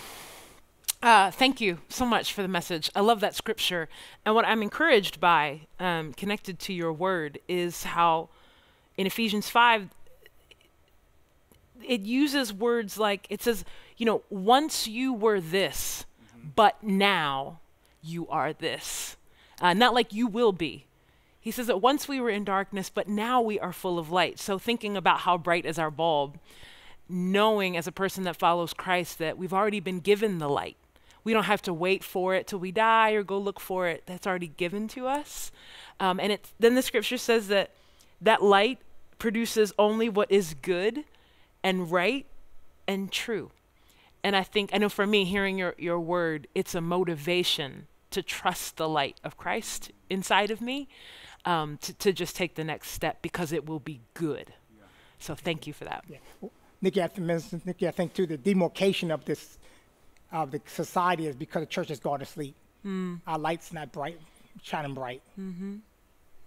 Uh, 1.02 1.32
thank 1.32 1.60
you 1.60 1.80
so 1.90 2.06
much 2.06 2.34
for 2.34 2.44
the 2.44 2.48
message. 2.48 2.92
I 2.96 3.00
love 3.00 3.20
that 3.22 3.34
scripture. 3.34 3.90
And 4.24 4.36
what 4.36 4.46
I'm 4.46 4.62
encouraged 4.62 5.20
by, 5.20 5.62
um, 5.80 6.14
connected 6.14 6.60
to 6.60 6.74
your 6.74 6.94
word, 6.94 7.40
is 7.48 7.84
how 7.84 8.30
in 8.96 9.08
Ephesians 9.08 9.50
5, 9.50 9.90
it 11.88 12.02
uses 12.02 12.54
words 12.54 12.98
like 12.98 13.28
it 13.30 13.42
says, 13.42 13.66
you 13.98 14.06
know, 14.06 14.24
once 14.30 14.88
you 14.88 15.14
were 15.14 15.40
this, 15.40 16.06
mm-hmm. 16.28 16.50
but 16.56 16.82
now 16.84 17.60
you 18.02 18.28
are 18.28 18.54
this. 18.54 19.18
Uh, 19.60 19.74
not 19.74 19.94
like 19.94 20.14
you 20.14 20.28
will 20.28 20.52
be. 20.52 20.86
He 21.40 21.52
says 21.52 21.68
that 21.68 21.82
once 21.82 22.08
we 22.08 22.22
were 22.22 22.30
in 22.30 22.44
darkness, 22.44 22.90
but 22.90 23.08
now 23.08 23.42
we 23.42 23.60
are 23.60 23.74
full 23.74 23.98
of 23.98 24.12
light. 24.12 24.40
So 24.40 24.60
thinking 24.60 24.96
about 24.96 25.22
how 25.22 25.38
bright 25.38 25.66
is 25.66 25.80
our 25.80 25.92
bulb, 25.92 26.40
knowing 27.10 27.76
as 27.76 27.88
a 27.88 27.92
person 27.92 28.24
that 28.24 28.38
follows 28.38 28.74
Christ 28.74 29.18
that 29.20 29.38
we've 29.38 29.54
already 29.54 29.80
been 29.80 30.00
given 30.00 30.38
the 30.38 30.50
light. 30.50 30.78
We 31.24 31.34
don't 31.34 31.44
have 31.44 31.62
to 31.64 31.74
wait 31.74 32.04
for 32.04 32.34
it 32.36 32.48
till 32.48 32.60
we 32.60 32.72
die 32.72 33.12
or 33.12 33.24
go 33.24 33.38
look 33.38 33.60
for 33.60 33.88
it. 33.88 34.04
That's 34.06 34.26
already 34.26 34.48
given 34.48 34.88
to 34.90 35.08
us. 35.08 35.52
Um, 36.00 36.20
and 36.20 36.38
then 36.60 36.76
the 36.76 36.82
scripture 36.82 37.18
says 37.18 37.48
that 37.50 37.72
that 38.22 38.44
light 38.44 38.80
produces 39.20 39.74
only 39.78 40.10
what 40.10 40.32
is 40.32 40.56
good 40.62 41.04
and 41.64 41.92
right 41.92 42.26
and 42.88 43.12
true. 43.12 43.52
And 44.24 44.36
I 44.36 44.44
think, 44.44 44.70
I 44.74 44.78
know 44.78 44.90
for 44.90 45.08
me, 45.08 45.26
hearing 45.26 45.58
your, 45.58 45.74
your 45.78 46.00
word, 46.00 46.48
it's 46.54 46.76
a 46.76 46.82
motivation 46.82 47.88
to 48.12 48.22
trust 48.22 48.78
the 48.78 48.88
light 48.88 49.20
of 49.24 49.38
Christ 49.38 49.92
inside 50.10 50.52
of 50.52 50.62
me, 50.62 50.88
um, 51.46 51.78
to, 51.82 51.94
to 51.94 52.14
just 52.14 52.36
take 52.36 52.56
the 52.56 52.64
next 52.64 52.90
step 52.92 53.22
because 53.22 53.52
it 53.52 53.66
will 53.66 53.80
be 53.80 54.02
good. 54.14 54.54
Yeah. 54.78 54.84
So 55.18 55.34
thank 55.34 55.66
you 55.66 55.74
for 55.74 55.86
that. 55.86 56.04
Yeah. 56.08 56.18
Well, 56.40 56.52
Nikki, 56.82 57.02
I 57.02 57.08
think, 57.08 57.66
Nikki, 57.66 57.88
I 57.88 57.92
think 57.92 58.14
too, 58.14 58.26
the 58.26 58.38
demarcation 58.38 59.12
of 59.12 59.26
this, 59.26 59.58
of 60.32 60.52
the 60.52 60.62
society 60.68 61.28
is 61.28 61.36
because 61.36 61.62
the 61.62 61.68
church 61.68 61.90
has 61.90 62.00
gone 62.00 62.20
to 62.20 62.26
sleep. 62.26 62.56
Mm. 62.86 63.22
Our 63.26 63.40
light's 63.40 63.72
not 63.74 63.92
bright, 63.92 64.20
shining 64.62 64.94
bright. 64.94 65.22
Mm-hmm. 65.40 65.76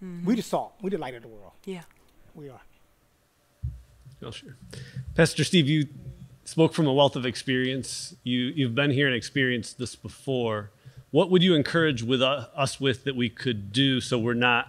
Mm-hmm. 0.03 0.25
We 0.25 0.35
the 0.35 0.41
salt. 0.41 0.73
We 0.81 0.89
the 0.89 0.97
light 0.97 1.15
of 1.15 1.23
the 1.23 1.29
world. 1.29 1.53
Yeah. 1.65 1.83
We 2.35 2.49
are. 2.49 2.61
Oh, 4.23 4.31
sure. 4.31 4.55
Pastor 5.15 5.43
Steve, 5.43 5.67
you 5.67 5.87
spoke 6.45 6.73
from 6.73 6.87
a 6.87 6.93
wealth 6.93 7.15
of 7.15 7.25
experience. 7.25 8.15
You, 8.23 8.53
you've 8.55 8.75
been 8.75 8.91
here 8.91 9.07
and 9.07 9.15
experienced 9.15 9.77
this 9.77 9.95
before. 9.95 10.71
What 11.11 11.29
would 11.31 11.43
you 11.43 11.55
encourage 11.55 12.03
with 12.03 12.21
uh, 12.21 12.47
us 12.55 12.79
with 12.79 13.03
that 13.03 13.15
we 13.15 13.29
could 13.29 13.71
do 13.71 13.99
so 14.01 14.17
we're 14.17 14.33
not 14.33 14.67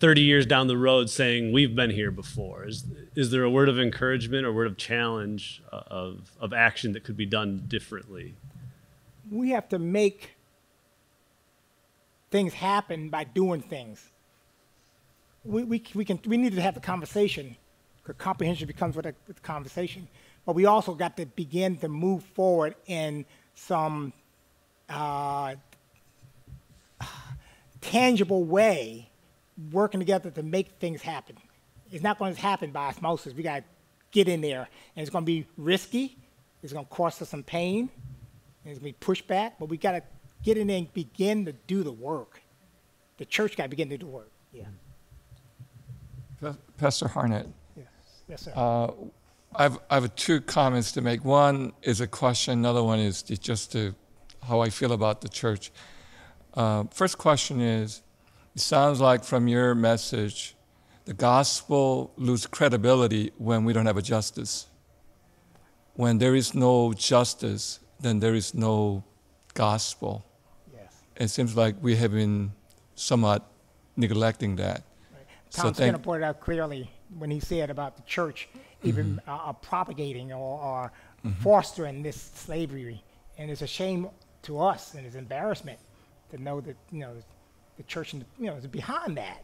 30 0.00 0.20
years 0.22 0.46
down 0.46 0.66
the 0.66 0.76
road 0.76 1.10
saying 1.10 1.52
we've 1.52 1.76
been 1.76 1.90
here 1.90 2.10
before? 2.10 2.66
Is, 2.66 2.84
is 3.14 3.30
there 3.30 3.42
a 3.42 3.50
word 3.50 3.68
of 3.68 3.78
encouragement 3.78 4.46
or 4.46 4.52
word 4.52 4.66
of 4.66 4.76
challenge 4.76 5.62
uh, 5.72 5.82
of, 5.86 6.32
of 6.40 6.52
action 6.52 6.92
that 6.92 7.04
could 7.04 7.16
be 7.16 7.26
done 7.26 7.64
differently? 7.68 8.34
We 9.30 9.50
have 9.50 9.68
to 9.70 9.78
make 9.78 10.36
things 12.30 12.54
happen 12.54 13.10
by 13.10 13.24
doing 13.24 13.60
things. 13.60 14.10
We, 15.44 15.64
we, 15.64 15.84
we, 15.94 16.04
can, 16.04 16.20
we 16.26 16.36
need 16.36 16.54
to 16.54 16.62
have 16.62 16.74
the 16.74 16.80
conversation 16.80 17.56
comprehension 18.18 18.66
becomes 18.66 18.96
with 18.96 19.06
a, 19.06 19.14
with 19.26 19.42
conversation. 19.42 20.08
But 20.44 20.54
we 20.54 20.66
also 20.66 20.94
got 20.94 21.16
to 21.18 21.26
begin 21.26 21.76
to 21.78 21.88
move 21.88 22.24
forward 22.24 22.74
in 22.86 23.24
some 23.54 24.12
uh, 24.88 25.54
tangible 27.80 28.44
way, 28.44 29.08
working 29.70 30.00
together 30.00 30.30
to 30.30 30.42
make 30.42 30.70
things 30.80 31.02
happen. 31.02 31.36
It's 31.92 32.02
not 32.02 32.18
going 32.18 32.34
to 32.34 32.40
happen 32.40 32.70
by 32.72 32.86
osmosis. 32.86 33.34
We 33.34 33.42
got 33.42 33.58
to 33.58 33.64
get 34.10 34.28
in 34.28 34.40
there, 34.40 34.68
and 34.96 35.02
it's 35.02 35.10
going 35.10 35.24
to 35.24 35.26
be 35.26 35.46
risky. 35.56 36.16
It's 36.62 36.72
going 36.72 36.86
to 36.86 36.90
cost 36.90 37.22
us 37.22 37.28
some 37.28 37.42
pain. 37.42 37.90
It's 38.64 38.78
going 38.78 38.92
to 38.92 38.98
be 38.98 39.04
pushback, 39.04 39.52
but 39.58 39.68
we 39.68 39.76
got 39.76 39.92
to 39.92 40.02
get 40.42 40.56
in 40.56 40.66
there 40.68 40.78
and 40.78 40.92
begin 40.92 41.44
to 41.44 41.52
do 41.52 41.82
the 41.82 41.92
work. 41.92 42.40
The 43.18 43.24
church 43.24 43.56
got 43.56 43.64
to 43.64 43.68
begin 43.68 43.88
to 43.90 43.98
do 43.98 44.06
the 44.06 44.10
work. 44.10 44.30
Yeah. 44.52 44.64
Pastor 46.78 47.06
Harnett, 47.06 47.46
Yes, 48.32 48.44
sir. 48.44 48.52
Uh, 48.56 48.90
I've, 49.54 49.78
I 49.90 49.96
have 49.96 50.16
two 50.16 50.40
comments 50.40 50.92
to 50.92 51.02
make. 51.02 51.22
One 51.22 51.74
is 51.82 52.00
a 52.00 52.06
question, 52.06 52.54
another 52.54 52.82
one 52.82 52.98
is 52.98 53.22
just 53.22 53.72
to 53.72 53.94
how 54.48 54.60
I 54.60 54.70
feel 54.70 54.92
about 54.92 55.20
the 55.20 55.28
church. 55.28 55.70
Uh, 56.54 56.84
first 56.90 57.18
question 57.18 57.60
is 57.60 58.00
it 58.54 58.62
sounds 58.62 59.02
like 59.02 59.22
from 59.22 59.48
your 59.48 59.74
message, 59.74 60.56
the 61.04 61.12
gospel 61.12 62.14
loses 62.16 62.46
credibility 62.46 63.32
when 63.36 63.66
we 63.66 63.74
don't 63.74 63.84
have 63.84 63.98
a 63.98 64.02
justice. 64.02 64.66
When 65.92 66.16
there 66.16 66.34
is 66.34 66.54
no 66.54 66.94
justice, 66.94 67.80
then 68.00 68.20
there 68.20 68.34
is 68.34 68.54
no 68.54 69.04
gospel. 69.52 70.24
Yes. 70.74 71.02
It 71.16 71.28
seems 71.28 71.54
like 71.54 71.74
we 71.82 71.96
have 71.96 72.12
been 72.12 72.52
somewhat 72.94 73.46
neglecting 73.94 74.56
that. 74.56 74.84
Right. 75.12 75.26
Tom's 75.50 75.76
so 75.76 75.82
going 75.82 75.92
to 75.92 75.98
point 75.98 76.22
it 76.22 76.24
out 76.24 76.40
clearly 76.40 76.90
when 77.18 77.30
he 77.30 77.40
said 77.40 77.70
about 77.70 77.96
the 77.96 78.02
church 78.02 78.48
even 78.82 79.16
mm-hmm. 79.16 79.30
uh, 79.30 79.50
uh, 79.50 79.52
propagating 79.52 80.32
or, 80.32 80.60
or 80.60 80.92
mm-hmm. 81.24 81.42
fostering 81.42 82.02
this 82.02 82.30
slavery. 82.34 83.02
And 83.38 83.50
it's 83.50 83.62
a 83.62 83.66
shame 83.66 84.08
to 84.42 84.60
us 84.60 84.94
and 84.94 85.06
it's 85.06 85.14
embarrassment 85.14 85.78
to 86.30 86.42
know 86.42 86.60
that, 86.60 86.76
you 86.90 87.00
know, 87.00 87.14
the 87.76 87.82
church 87.84 88.12
and 88.12 88.24
you 88.38 88.46
know, 88.46 88.54
is 88.54 88.66
behind 88.66 89.16
that. 89.16 89.42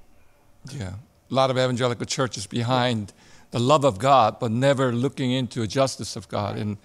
Yeah. 0.72 0.94
A 1.30 1.34
lot 1.34 1.50
of 1.50 1.56
evangelical 1.56 2.06
churches 2.06 2.46
behind 2.46 3.12
the 3.50 3.58
love 3.58 3.84
of 3.84 3.98
God, 3.98 4.38
but 4.38 4.50
never 4.50 4.92
looking 4.92 5.30
into 5.30 5.60
the 5.60 5.66
justice 5.66 6.16
of 6.16 6.28
God. 6.28 6.54
Right. 6.54 6.62
And 6.62 6.76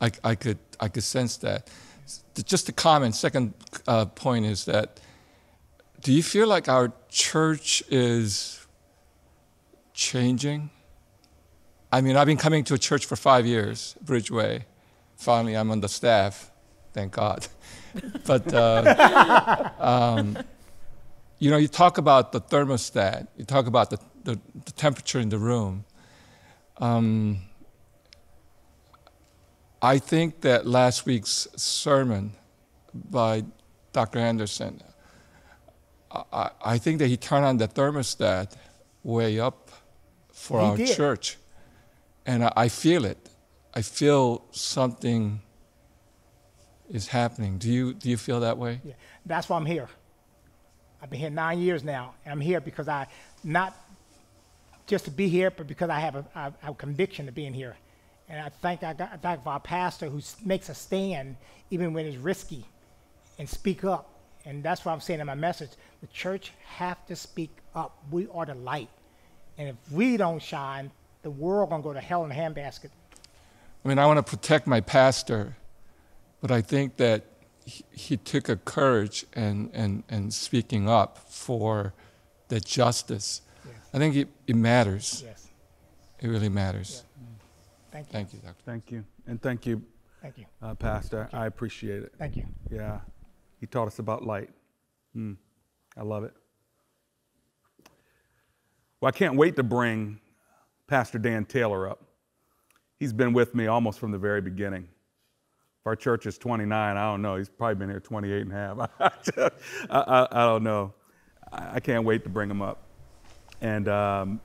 I, 0.00 0.10
I, 0.24 0.34
could, 0.34 0.58
I 0.80 0.88
could 0.88 1.04
sense 1.04 1.36
that. 1.38 1.68
Just 2.44 2.68
a 2.68 2.72
comment, 2.72 3.14
second 3.14 3.54
uh, 3.86 4.06
point 4.06 4.46
is 4.46 4.64
that 4.64 5.00
do 6.00 6.12
you 6.12 6.22
feel 6.22 6.48
like 6.48 6.68
our 6.68 6.92
church 7.08 7.82
is 7.88 8.61
changing. 10.02 10.70
I 11.92 12.00
mean, 12.00 12.16
I've 12.16 12.26
been 12.26 12.36
coming 12.36 12.64
to 12.64 12.74
a 12.74 12.78
church 12.78 13.06
for 13.06 13.16
five 13.16 13.46
years, 13.46 13.96
Bridgeway. 14.04 14.64
Finally, 15.16 15.56
I'm 15.56 15.70
on 15.70 15.80
the 15.80 15.88
staff, 15.88 16.50
thank 16.92 17.12
God. 17.12 17.46
but, 18.26 18.52
uh, 18.52 19.70
um, 19.78 20.38
you 21.38 21.50
know, 21.50 21.56
you 21.56 21.68
talk 21.68 21.98
about 21.98 22.32
the 22.32 22.40
thermostat, 22.40 23.28
you 23.36 23.44
talk 23.44 23.66
about 23.66 23.90
the, 23.90 23.98
the, 24.24 24.40
the 24.64 24.72
temperature 24.72 25.20
in 25.20 25.28
the 25.28 25.38
room. 25.38 25.84
Um, 26.78 27.42
I 29.80 29.98
think 29.98 30.40
that 30.40 30.66
last 30.66 31.06
week's 31.06 31.48
sermon 31.56 32.32
by 32.94 33.44
Dr. 33.92 34.18
Anderson, 34.18 34.82
I, 36.10 36.50
I 36.64 36.78
think 36.78 36.98
that 36.98 37.08
he 37.08 37.16
turned 37.16 37.44
on 37.44 37.58
the 37.58 37.68
thermostat 37.68 38.56
way 39.02 39.38
up 39.38 39.70
for 40.42 40.60
he 40.60 40.66
our 40.66 40.76
did. 40.76 40.96
church. 40.96 41.36
And 42.26 42.44
I, 42.44 42.52
I 42.56 42.68
feel 42.68 43.04
it. 43.04 43.18
I 43.74 43.82
feel 43.82 44.44
something 44.50 45.40
is 46.90 47.06
happening. 47.08 47.58
Do 47.58 47.70
you 47.70 47.94
do 47.94 48.10
you 48.10 48.16
feel 48.16 48.40
that 48.40 48.58
way? 48.58 48.80
Yeah, 48.84 48.94
that's 49.24 49.48
why 49.48 49.56
I'm 49.56 49.66
here. 49.66 49.88
I've 51.00 51.10
been 51.10 51.20
here 51.20 51.30
nine 51.30 51.60
years 51.60 51.82
now, 51.84 52.14
and 52.24 52.32
I'm 52.32 52.40
here 52.40 52.60
because 52.60 52.88
I 52.88 53.06
not 53.44 53.74
just 54.86 55.04
to 55.04 55.10
be 55.10 55.28
here, 55.28 55.50
but 55.50 55.66
because 55.66 55.90
I 55.90 56.00
have 56.00 56.16
a, 56.16 56.24
I 56.34 56.42
have 56.42 56.72
a 56.72 56.74
conviction 56.74 57.28
of 57.28 57.34
being 57.34 57.54
here. 57.54 57.76
And 58.28 58.40
I 58.40 58.48
thank 58.48 58.82
I, 58.82 58.94
got, 58.94 59.12
I 59.12 59.16
thank 59.16 59.46
our 59.46 59.60
pastor 59.60 60.08
who 60.08 60.20
makes 60.44 60.68
a 60.68 60.74
stand 60.74 61.36
even 61.70 61.92
when 61.94 62.04
it's 62.04 62.16
risky, 62.16 62.64
and 63.38 63.48
speak 63.48 63.84
up. 63.84 64.08
And 64.44 64.62
that's 64.62 64.84
what 64.84 64.92
I'm 64.92 65.00
saying 65.00 65.20
in 65.20 65.26
my 65.26 65.36
message. 65.36 65.70
The 66.00 66.08
church 66.08 66.52
have 66.64 67.06
to 67.06 67.14
speak 67.14 67.50
up. 67.74 67.96
We 68.10 68.26
are 68.34 68.44
the 68.44 68.56
light, 68.56 68.88
and 69.58 69.68
if 69.68 69.76
we 69.92 70.16
don't 70.16 70.42
shine, 70.42 70.90
the 71.22 71.30
world 71.30 71.70
gonna 71.70 71.82
go 71.82 71.92
to 71.92 72.00
hell 72.00 72.24
in 72.24 72.30
a 72.30 72.34
handbasket. 72.34 72.90
I 73.84 73.88
mean, 73.88 73.98
I 73.98 74.06
want 74.06 74.24
to 74.24 74.28
protect 74.28 74.66
my 74.66 74.80
pastor, 74.80 75.56
but 76.40 76.50
I 76.50 76.60
think 76.60 76.96
that 76.96 77.24
he, 77.64 77.84
he 77.90 78.16
took 78.16 78.48
a 78.48 78.56
courage 78.56 79.26
and, 79.34 79.70
and, 79.72 80.04
and 80.08 80.32
speaking 80.32 80.88
up 80.88 81.18
for 81.28 81.92
the 82.48 82.60
justice. 82.60 83.42
Yes. 83.64 83.74
I 83.94 83.98
think 83.98 84.16
it, 84.16 84.28
it 84.46 84.56
matters. 84.56 85.22
Yes. 85.26 85.48
It 86.20 86.28
really 86.28 86.48
matters. 86.48 87.04
Thank 87.90 88.06
you. 88.06 88.12
Thank 88.12 88.32
you, 88.32 88.38
Doctor. 88.40 88.62
Thank 88.64 88.90
you. 88.90 89.04
And 89.26 89.42
thank 89.42 89.66
you, 89.66 89.82
Thank 90.22 90.38
you. 90.38 90.46
uh, 90.62 90.74
Pastor. 90.74 91.28
I 91.32 91.46
appreciate 91.46 92.02
it. 92.02 92.12
Thank 92.18 92.36
you. 92.36 92.46
Yeah. 92.70 93.00
He 93.60 93.66
taught 93.66 93.86
us 93.86 93.98
about 93.98 94.24
light. 94.24 94.50
Hmm. 95.12 95.34
I 95.96 96.02
love 96.02 96.24
it. 96.24 96.32
Well, 99.02 99.08
I 99.08 99.18
can't 99.18 99.34
wait 99.34 99.56
to 99.56 99.64
bring 99.64 100.20
Pastor 100.86 101.18
Dan 101.18 101.44
Taylor 101.44 101.90
up. 101.90 102.04
He's 103.00 103.12
been 103.12 103.32
with 103.32 103.52
me 103.52 103.66
almost 103.66 103.98
from 103.98 104.12
the 104.12 104.18
very 104.18 104.40
beginning. 104.40 104.84
If 104.84 105.86
our 105.86 105.96
church 105.96 106.24
is 106.26 106.38
29, 106.38 106.96
I 106.96 107.10
don't 107.10 107.20
know. 107.20 107.34
He's 107.34 107.48
probably 107.48 107.74
been 107.74 107.90
here 107.90 107.98
28 107.98 108.42
and 108.42 108.52
a 108.52 108.54
half. 108.54 108.78
I, 109.90 109.98
I, 109.98 110.28
I 110.30 110.44
don't 110.46 110.62
know. 110.62 110.94
I, 111.50 111.74
I 111.74 111.80
can't 111.80 112.04
wait 112.04 112.22
to 112.22 112.30
bring 112.30 112.48
him 112.48 112.62
up. 112.62 112.84
And 113.60 113.88
um, 113.88 114.40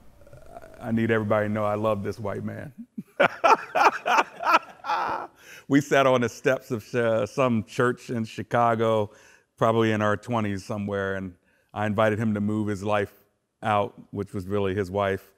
I 0.80 0.90
need 0.90 1.12
everybody 1.12 1.46
to 1.46 1.52
know 1.52 1.64
I 1.64 1.76
love 1.76 2.02
this 2.02 2.18
white 2.18 2.42
man. 2.42 2.72
we 5.68 5.80
sat 5.80 6.04
on 6.04 6.22
the 6.22 6.28
steps 6.28 6.72
of 6.72 6.92
uh, 6.96 7.26
some 7.26 7.62
church 7.62 8.10
in 8.10 8.24
Chicago, 8.24 9.12
probably 9.56 9.92
in 9.92 10.02
our 10.02 10.16
20s 10.16 10.62
somewhere, 10.62 11.14
and 11.14 11.34
I 11.72 11.86
invited 11.86 12.18
him 12.18 12.34
to 12.34 12.40
move 12.40 12.66
his 12.66 12.82
life 12.82 13.17
out, 13.62 13.94
which 14.10 14.32
was 14.32 14.46
really 14.46 14.74
his 14.74 14.90
wife, 14.90 15.32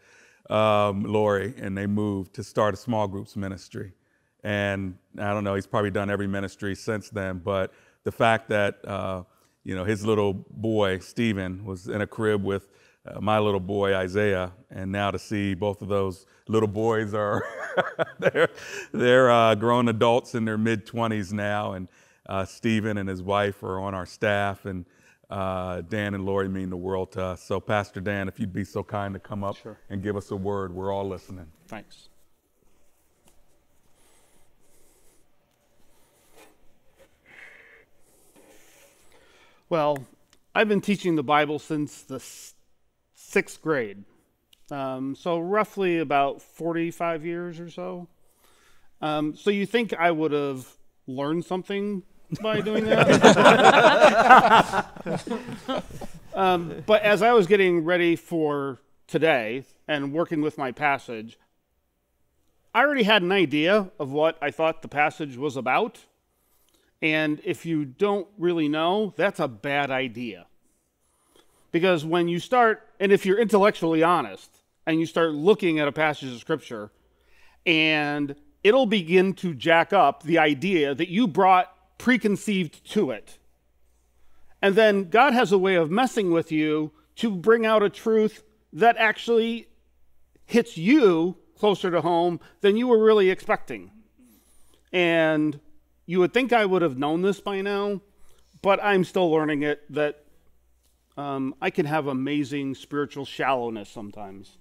um, 0.49 1.05
Lori, 1.05 1.55
and 1.59 1.77
they 1.77 1.87
moved 1.87 2.35
to 2.35 2.45
start 2.45 2.75
a 2.75 2.77
small 2.77 3.07
groups 3.09 3.37
ministry. 3.37 3.93
And 4.43 4.97
I 5.19 5.33
don't 5.33 5.45
know, 5.45 5.55
he's 5.55 5.67
probably 5.67 5.91
done 5.91 6.11
every 6.11 6.27
ministry 6.27 6.75
since 6.75 7.11
then, 7.11 7.39
but 7.45 7.73
the 8.05 8.13
fact 8.13 8.49
that, 8.49 8.87
uh, 8.87 9.23
you 9.65 9.75
know, 9.75 9.85
his 9.85 10.05
little 10.05 10.33
boy, 10.33 10.99
Stephen, 10.99 11.65
was 11.65 11.89
in 11.89 12.01
a 12.01 12.07
crib 12.07 12.43
with 12.43 12.69
uh, 13.07 13.21
my 13.21 13.39
little 13.39 13.61
boy, 13.61 13.95
Isaiah, 13.95 14.53
and 14.71 14.91
now 14.91 15.11
to 15.11 15.19
see 15.19 15.55
both 15.55 15.83
of 15.83 15.89
those 15.89 16.27
little 16.49 16.69
boys 16.69 17.15
are, 17.15 17.45
they're, 18.19 18.49
they're 18.93 19.31
uh, 19.31 19.55
grown 19.55 19.89
adults 19.89 20.35
in 20.35 20.45
their 20.45 20.59
mid 20.59 20.87
20s 20.87 21.33
now, 21.33 21.73
and 21.73 21.89
uh, 22.29 22.45
Stephen 22.45 22.97
and 22.97 23.09
his 23.09 23.23
wife 23.23 23.63
are 23.63 23.81
on 23.81 23.95
our 23.95 24.07
staff, 24.07 24.65
and 24.65 24.87
uh, 25.31 25.83
Dan 25.83 26.15
and 26.15 26.27
Lori 26.27 26.49
mean 26.49 26.71
the 26.71 26.77
world 26.77 27.13
to 27.13 27.23
us. 27.23 27.43
So, 27.43 27.61
Pastor 27.61 28.01
Dan, 28.01 28.27
if 28.29 28.41
you'd 28.41 28.53
be 28.53 28.65
so 28.65 28.83
kind 28.83 29.15
to 29.15 29.21
come 29.21 29.45
up 29.45 29.57
Sure. 29.57 29.79
and 29.89 30.03
give 30.03 30.17
us 30.17 30.31
a 30.33 30.37
word, 30.37 30.75
we're 30.75 30.93
all 30.93 31.09
listening. 31.09 31.47
Thanks. 31.69 32.09
Well, 39.69 40.05
I've 40.53 40.69
been 40.69 40.81
teaching 40.81 41.15
the 41.15 41.23
Bible 41.23 41.61
since 41.61 42.03
the 42.03 42.21
sixth 43.15 43.63
grade. 43.63 44.03
Um, 44.71 45.15
so, 45.15 45.39
roughly 45.39 45.99
about 45.99 46.43
45 46.43 47.25
years 47.25 47.61
or 47.61 47.71
so. 47.71 48.09
Um, 49.01 49.37
so, 49.37 49.51
you 49.51 49.67
think 49.67 49.95
I 49.95 50.11
would 50.11 50.33
have 50.33 50.67
learned 51.07 51.45
something 51.45 52.03
by 52.41 52.61
doing 52.61 52.85
that? 52.89 54.87
um, 56.35 56.83
but 56.87 57.03
as 57.03 57.23
I 57.23 57.33
was 57.33 57.47
getting 57.47 57.85
ready 57.85 58.17
for 58.17 58.79
today 59.07 59.65
and 59.89 60.13
working 60.13 60.41
with 60.41 60.59
my 60.59 60.73
passage, 60.73 61.39
I 62.75 62.83
already 62.83 63.03
had 63.03 63.23
an 63.23 63.33
idea 63.33 63.91
of 63.99 64.13
what 64.13 64.39
I 64.41 64.51
thought 64.51 64.83
the 64.83 64.89
passage 64.89 65.37
was 65.37 65.57
about. 65.57 65.99
And 67.03 67.41
if 67.45 67.67
you 67.67 67.85
don't 67.85 68.29
really 68.39 68.69
know, 68.69 69.15
that's 69.17 69.41
a 69.41 69.49
bad 69.49 69.91
idea. 69.91 70.47
Because 71.73 72.05
when 72.05 72.29
you 72.29 72.39
start, 72.39 72.87
and 73.01 73.13
if 73.13 73.25
you're 73.25 73.39
intellectually 73.39 74.03
honest, 74.03 74.51
and 74.87 74.99
you 74.99 75.07
start 75.07 75.33
looking 75.33 75.79
at 75.79 75.89
a 75.89 75.93
passage 75.93 76.33
of 76.33 76.39
scripture, 76.39 76.91
and 77.67 78.35
it'll 78.65 78.87
begin 78.87 79.35
to 79.35 79.55
jack 79.55 79.93
up 79.93 80.23
the 80.23 80.39
idea 80.39 80.95
that 80.95 81.09
you 81.09 81.27
brought 81.27 81.73
preconceived 82.01 82.91
to 82.93 83.11
it. 83.11 83.39
And 84.63 84.75
then 84.75 85.11
God 85.11 85.35
has 85.35 85.53
a 85.53 85.59
way 85.59 85.75
of 85.75 85.91
messing 85.91 86.31
with 86.31 86.51
you 86.51 86.93
to 87.17 87.31
bring 87.31 87.67
out 87.67 87.83
a 87.83 87.91
truth 87.91 88.43
that 88.73 88.97
actually 88.97 89.69
hits 90.47 90.79
you 90.79 91.37
closer 91.59 91.91
to 91.91 92.01
home 92.01 92.41
than 92.63 92.77
you 92.79 92.89
were 92.89 93.03
really 93.05 93.29
expecting. 93.29 93.91
And 94.93 95.61
you 96.07 96.19
would 96.21 96.33
think 96.33 96.53
I 96.53 96.65
would 96.65 96.81
have 96.81 96.97
known 96.97 97.21
this 97.21 97.39
by 97.39 97.61
now, 97.61 98.01
but 98.63 98.83
I'm 98.83 99.05
still 99.05 99.31
learning 99.31 99.63
it 99.63 99.83
that 99.93 100.25
um, 101.19 101.55
I 101.61 101.69
can 101.69 101.85
have 101.85 102.07
amazing 102.07 102.75
spiritual 102.75 103.27
shallowness 103.27 103.91
sometimes. 103.91 104.57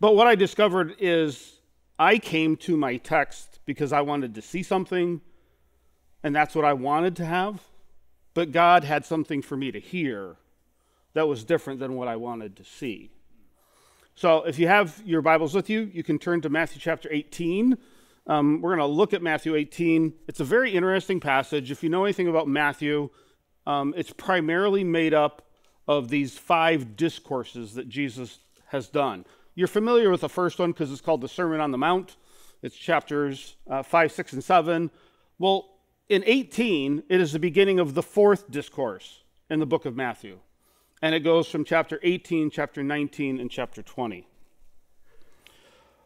But 0.00 0.16
what 0.16 0.26
I 0.26 0.34
discovered 0.34 0.96
is 0.98 1.60
I 1.96 2.18
came 2.18 2.56
to 2.58 2.76
my 2.76 2.96
text 2.96 3.60
because 3.66 3.92
I 3.92 4.00
wanted 4.00 4.34
to 4.34 4.42
see 4.42 4.64
something, 4.64 5.20
and 6.22 6.34
that's 6.34 6.54
what 6.54 6.64
I 6.64 6.72
wanted 6.72 7.16
to 7.16 7.24
have. 7.24 7.62
But 8.34 8.52
God 8.52 8.84
had 8.84 9.04
something 9.04 9.42
for 9.42 9.56
me 9.56 9.70
to 9.72 9.80
hear 9.80 10.36
that 11.14 11.26
was 11.26 11.44
different 11.44 11.80
than 11.80 11.94
what 11.94 12.08
I 12.08 12.16
wanted 12.16 12.56
to 12.56 12.64
see. 12.64 13.10
So 14.14 14.44
if 14.44 14.58
you 14.58 14.68
have 14.68 15.02
your 15.04 15.22
Bibles 15.22 15.54
with 15.54 15.70
you, 15.70 15.90
you 15.92 16.02
can 16.02 16.18
turn 16.18 16.40
to 16.42 16.48
Matthew 16.48 16.80
chapter 16.80 17.08
18. 17.10 17.76
Um, 18.26 18.60
we're 18.60 18.76
going 18.76 18.86
to 18.86 18.94
look 18.94 19.14
at 19.14 19.22
Matthew 19.22 19.54
18. 19.54 20.12
It's 20.26 20.40
a 20.40 20.44
very 20.44 20.72
interesting 20.72 21.20
passage. 21.20 21.70
If 21.70 21.82
you 21.82 21.88
know 21.88 22.04
anything 22.04 22.28
about 22.28 22.48
Matthew, 22.48 23.10
um, 23.66 23.94
it's 23.96 24.12
primarily 24.12 24.84
made 24.84 25.14
up 25.14 25.42
of 25.88 26.08
these 26.08 26.36
five 26.36 26.96
discourses 26.96 27.74
that 27.74 27.88
Jesus 27.88 28.38
has 28.66 28.88
done. 28.88 29.24
You're 29.54 29.68
familiar 29.68 30.10
with 30.10 30.20
the 30.20 30.28
first 30.28 30.58
one 30.58 30.72
because 30.72 30.92
it's 30.92 31.00
called 31.00 31.20
the 31.20 31.28
Sermon 31.28 31.60
on 31.60 31.70
the 31.70 31.78
Mount. 31.78 32.16
It's 32.62 32.76
chapters 32.76 33.56
uh, 33.70 33.82
5, 33.82 34.12
6, 34.12 34.32
and 34.34 34.44
7. 34.44 34.90
Well, 35.38 35.75
in 36.08 36.22
18, 36.26 37.04
it 37.08 37.20
is 37.20 37.32
the 37.32 37.38
beginning 37.38 37.78
of 37.78 37.94
the 37.94 38.02
fourth 38.02 38.50
discourse 38.50 39.22
in 39.50 39.60
the 39.60 39.66
book 39.66 39.84
of 39.84 39.96
Matthew. 39.96 40.38
And 41.02 41.14
it 41.14 41.20
goes 41.20 41.48
from 41.48 41.64
chapter 41.64 42.00
18, 42.02 42.50
chapter 42.50 42.82
19, 42.82 43.40
and 43.40 43.50
chapter 43.50 43.82
20. 43.82 44.26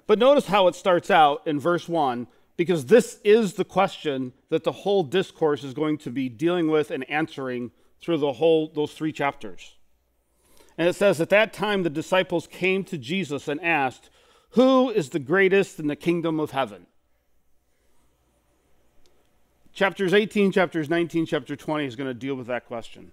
But 0.07 0.19
notice 0.19 0.47
how 0.47 0.67
it 0.67 0.75
starts 0.75 1.11
out 1.11 1.47
in 1.47 1.61
verse 1.61 1.89
1, 1.89 2.27
because 2.57 2.87
this 2.87 3.21
is 3.25 3.55
the 3.55 3.65
question 3.65 4.33
that 4.49 4.65
the 4.65 4.73
whole 4.73 5.03
discourse 5.03 5.63
is 5.63 5.75
going 5.75 5.99
to 5.99 6.11
be 6.11 6.29
dealing 6.29 6.69
with 6.69 6.91
and 6.91 7.09
answering 7.09 7.71
through 8.01 8.19
the 8.19 8.33
whole 8.33 8.69
those 8.69 8.93
three 8.93 9.13
chapters. 9.13 9.77
And 10.77 10.89
it 10.89 10.95
says, 10.95 11.21
At 11.21 11.29
that 11.29 11.53
time 11.53 11.83
the 11.83 11.91
disciples 11.91 12.47
came 12.47 12.85
to 12.85 12.99
Jesus 12.99 13.49
and 13.49 13.61
asked, 13.61 14.11
Who 14.51 14.91
is 14.91 15.11
the 15.11 15.19
greatest 15.19 15.79
in 15.79 15.87
the 15.87 15.97
kingdom 15.97 16.41
of 16.41 16.51
heaven? 16.51 16.87
Chapters 19.81 20.13
18, 20.13 20.53
chapters 20.53 20.91
19, 20.91 21.25
chapter 21.25 21.57
20 21.57 21.87
is 21.87 21.97
going 21.97 22.07
to 22.07 22.13
deal 22.13 22.35
with 22.35 22.49
that 22.49 22.67
question. 22.67 23.13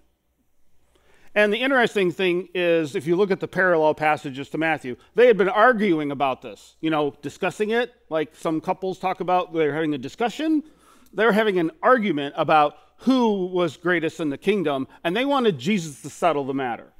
And 1.34 1.50
the 1.50 1.56
interesting 1.56 2.12
thing 2.12 2.50
is, 2.54 2.94
if 2.94 3.06
you 3.06 3.16
look 3.16 3.30
at 3.30 3.40
the 3.40 3.48
parallel 3.48 3.94
passages 3.94 4.50
to 4.50 4.58
Matthew, 4.58 4.96
they 5.14 5.28
had 5.28 5.38
been 5.38 5.48
arguing 5.48 6.10
about 6.10 6.42
this, 6.42 6.76
you 6.82 6.90
know, 6.90 7.14
discussing 7.22 7.70
it, 7.70 7.94
like 8.10 8.36
some 8.36 8.60
couples 8.60 8.98
talk 8.98 9.20
about 9.20 9.54
they're 9.54 9.72
having 9.72 9.94
a 9.94 9.98
discussion. 9.98 10.62
They're 11.10 11.32
having 11.32 11.58
an 11.58 11.70
argument 11.82 12.34
about 12.36 12.76
who 12.98 13.46
was 13.46 13.78
greatest 13.78 14.20
in 14.20 14.28
the 14.28 14.36
kingdom, 14.36 14.88
and 15.02 15.16
they 15.16 15.24
wanted 15.24 15.58
Jesus 15.58 16.02
to 16.02 16.10
settle 16.10 16.44
the 16.44 16.52
matter. 16.52 16.92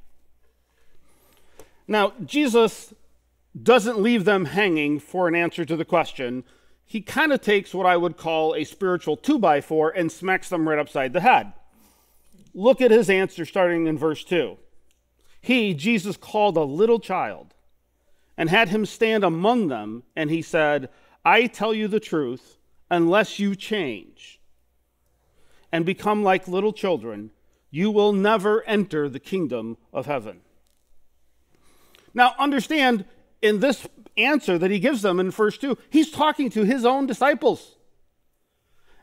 Now, 1.87 2.13
Jesus 2.25 2.91
doesn't 3.61 3.99
leave 3.99 4.25
them 4.25 4.45
hanging 4.45 4.99
for 4.99 5.27
an 5.27 5.35
answer 5.35 5.63
to 5.63 5.75
the 5.75 5.85
question. 5.85 6.43
He 6.89 7.01
kind 7.01 7.31
of 7.31 7.39
takes 7.39 7.71
what 7.71 7.85
I 7.85 7.95
would 7.95 8.17
call 8.17 8.55
a 8.55 8.63
spiritual 8.63 9.15
two 9.15 9.37
by 9.37 9.61
four 9.61 9.91
and 9.91 10.11
smacks 10.11 10.49
them 10.49 10.67
right 10.67 10.79
upside 10.79 11.13
the 11.13 11.19
head. 11.19 11.53
Look 12.55 12.81
at 12.81 12.89
his 12.89 13.11
answer 13.11 13.45
starting 13.45 13.85
in 13.85 13.95
verse 13.95 14.23
2. 14.23 14.57
He, 15.39 15.75
Jesus, 15.75 16.17
called 16.17 16.57
a 16.57 16.63
little 16.63 16.99
child 16.99 17.53
and 18.35 18.49
had 18.49 18.69
him 18.69 18.87
stand 18.87 19.23
among 19.23 19.67
them, 19.67 20.01
and 20.15 20.31
he 20.31 20.41
said, 20.41 20.89
I 21.23 21.45
tell 21.45 21.75
you 21.75 21.87
the 21.87 21.99
truth, 21.99 22.57
unless 22.89 23.37
you 23.37 23.55
change 23.55 24.39
and 25.71 25.85
become 25.85 26.23
like 26.23 26.47
little 26.47 26.73
children, 26.73 27.29
you 27.69 27.91
will 27.91 28.13
never 28.13 28.63
enter 28.63 29.07
the 29.07 29.19
kingdom 29.19 29.77
of 29.93 30.07
heaven. 30.07 30.41
Now, 32.15 32.33
understand 32.39 33.05
in 33.43 33.59
this 33.59 33.87
answer 34.25 34.57
that 34.57 34.71
he 34.71 34.79
gives 34.79 35.01
them 35.01 35.19
in 35.19 35.31
verse 35.31 35.57
2, 35.57 35.77
he's 35.89 36.11
talking 36.11 36.49
to 36.51 36.63
his 36.63 36.85
own 36.85 37.05
disciples. 37.05 37.75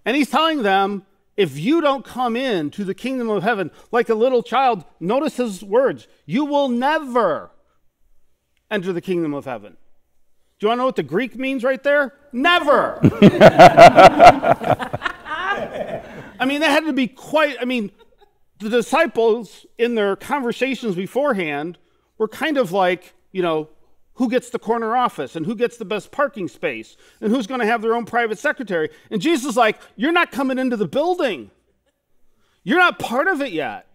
And 0.05 0.16
he's 0.16 0.31
telling 0.31 0.62
them, 0.62 1.05
if 1.37 1.59
you 1.59 1.81
don't 1.81 2.05
come 2.05 2.37
in 2.37 2.70
to 2.70 2.85
the 2.85 2.94
kingdom 2.94 3.29
of 3.29 3.42
heaven 3.42 3.70
like 3.92 4.09
a 4.09 4.14
little 4.14 4.42
child, 4.42 4.85
notice 5.00 5.37
his 5.37 5.62
words, 5.62 6.09
you 6.24 6.44
will 6.44 6.68
never 6.68 7.50
enter 8.70 8.92
the 8.92 9.00
kingdom 9.00 9.35
of 9.35 9.44
heaven. 9.44 9.76
Do 10.59 10.64
you 10.64 10.68
want 10.68 10.79
to 10.79 10.81
know 10.81 10.87
what 10.87 10.96
the 10.96 11.02
Greek 11.02 11.37
means 11.37 11.62
right 11.62 11.83
there? 11.83 12.14
Never. 12.33 12.98
I 16.38 16.44
mean, 16.46 16.61
that 16.61 16.70
had 16.70 16.85
to 16.87 16.92
be 16.92 17.09
quite, 17.09 17.57
I 17.61 17.66
mean, 17.66 17.90
the 18.59 18.70
disciples 18.70 19.66
in 19.76 19.94
their 19.94 20.16
conversations 20.16 20.94
beforehand 20.94 21.76
were 22.16 22.29
kind 22.29 22.57
of 22.57 22.72
like, 22.72 23.14
you 23.33 23.42
know, 23.42 23.68
who 24.16 24.29
gets 24.29 24.50
the 24.50 24.59
corner 24.59 24.96
office 24.96 25.37
and 25.37 25.46
who 25.46 25.55
gets 25.55 25.76
the 25.76 25.85
best 25.85 26.11
parking 26.11 26.48
space 26.48 26.96
and 27.20 27.33
who's 27.33 27.46
going 27.46 27.61
to 27.61 27.66
have 27.66 27.83
their 27.83 27.94
own 27.94 28.05
private 28.05 28.38
secretary. 28.38 28.90
And 29.11 29.22
Jesus 29.22 29.50
is 29.50 29.57
like, 29.57 29.79
You're 29.94 30.12
not 30.12 30.33
coming 30.33 30.59
into 30.59 30.76
the 30.76 30.88
building. 30.88 31.50
You're 32.64 32.79
not 32.79 32.98
part 32.98 33.29
of 33.29 33.40
it 33.40 33.52
yet. 33.52 33.87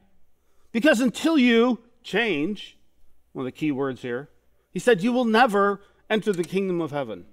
Because 0.72 1.02
until 1.02 1.38
you 1.38 1.80
change, 2.04 2.78
one 3.34 3.46
of 3.46 3.54
the 3.54 3.58
key 3.58 3.72
words 3.72 4.02
here, 4.02 4.30
he 4.72 4.80
said, 4.80 5.04
You 5.04 5.12
will 5.12 5.26
never 5.26 5.82
enter 6.10 6.32
the 6.32 6.44
kingdom 6.44 6.82
of 6.82 6.92
heaven. 6.92 7.26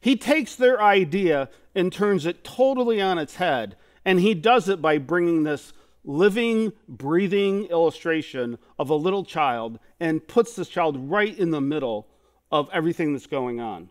He 0.00 0.16
takes 0.16 0.56
their 0.56 0.82
idea 0.82 1.48
and 1.74 1.92
turns 1.92 2.26
it 2.26 2.42
totally 2.42 3.00
on 3.00 3.18
its 3.18 3.36
head, 3.36 3.76
and 4.04 4.18
he 4.18 4.34
does 4.34 4.68
it 4.68 4.82
by 4.82 4.98
bringing 4.98 5.44
this 5.44 5.72
living, 6.04 6.72
breathing 6.88 7.66
illustration 7.66 8.58
of 8.78 8.90
a 8.90 8.94
little 8.94 9.24
child 9.24 9.78
and 10.00 10.26
puts 10.26 10.56
this 10.56 10.68
child 10.68 11.10
right 11.10 11.36
in 11.38 11.50
the 11.50 11.60
middle 11.60 12.08
of 12.50 12.68
everything 12.72 13.12
that's 13.12 13.26
going 13.26 13.60
on. 13.60 13.88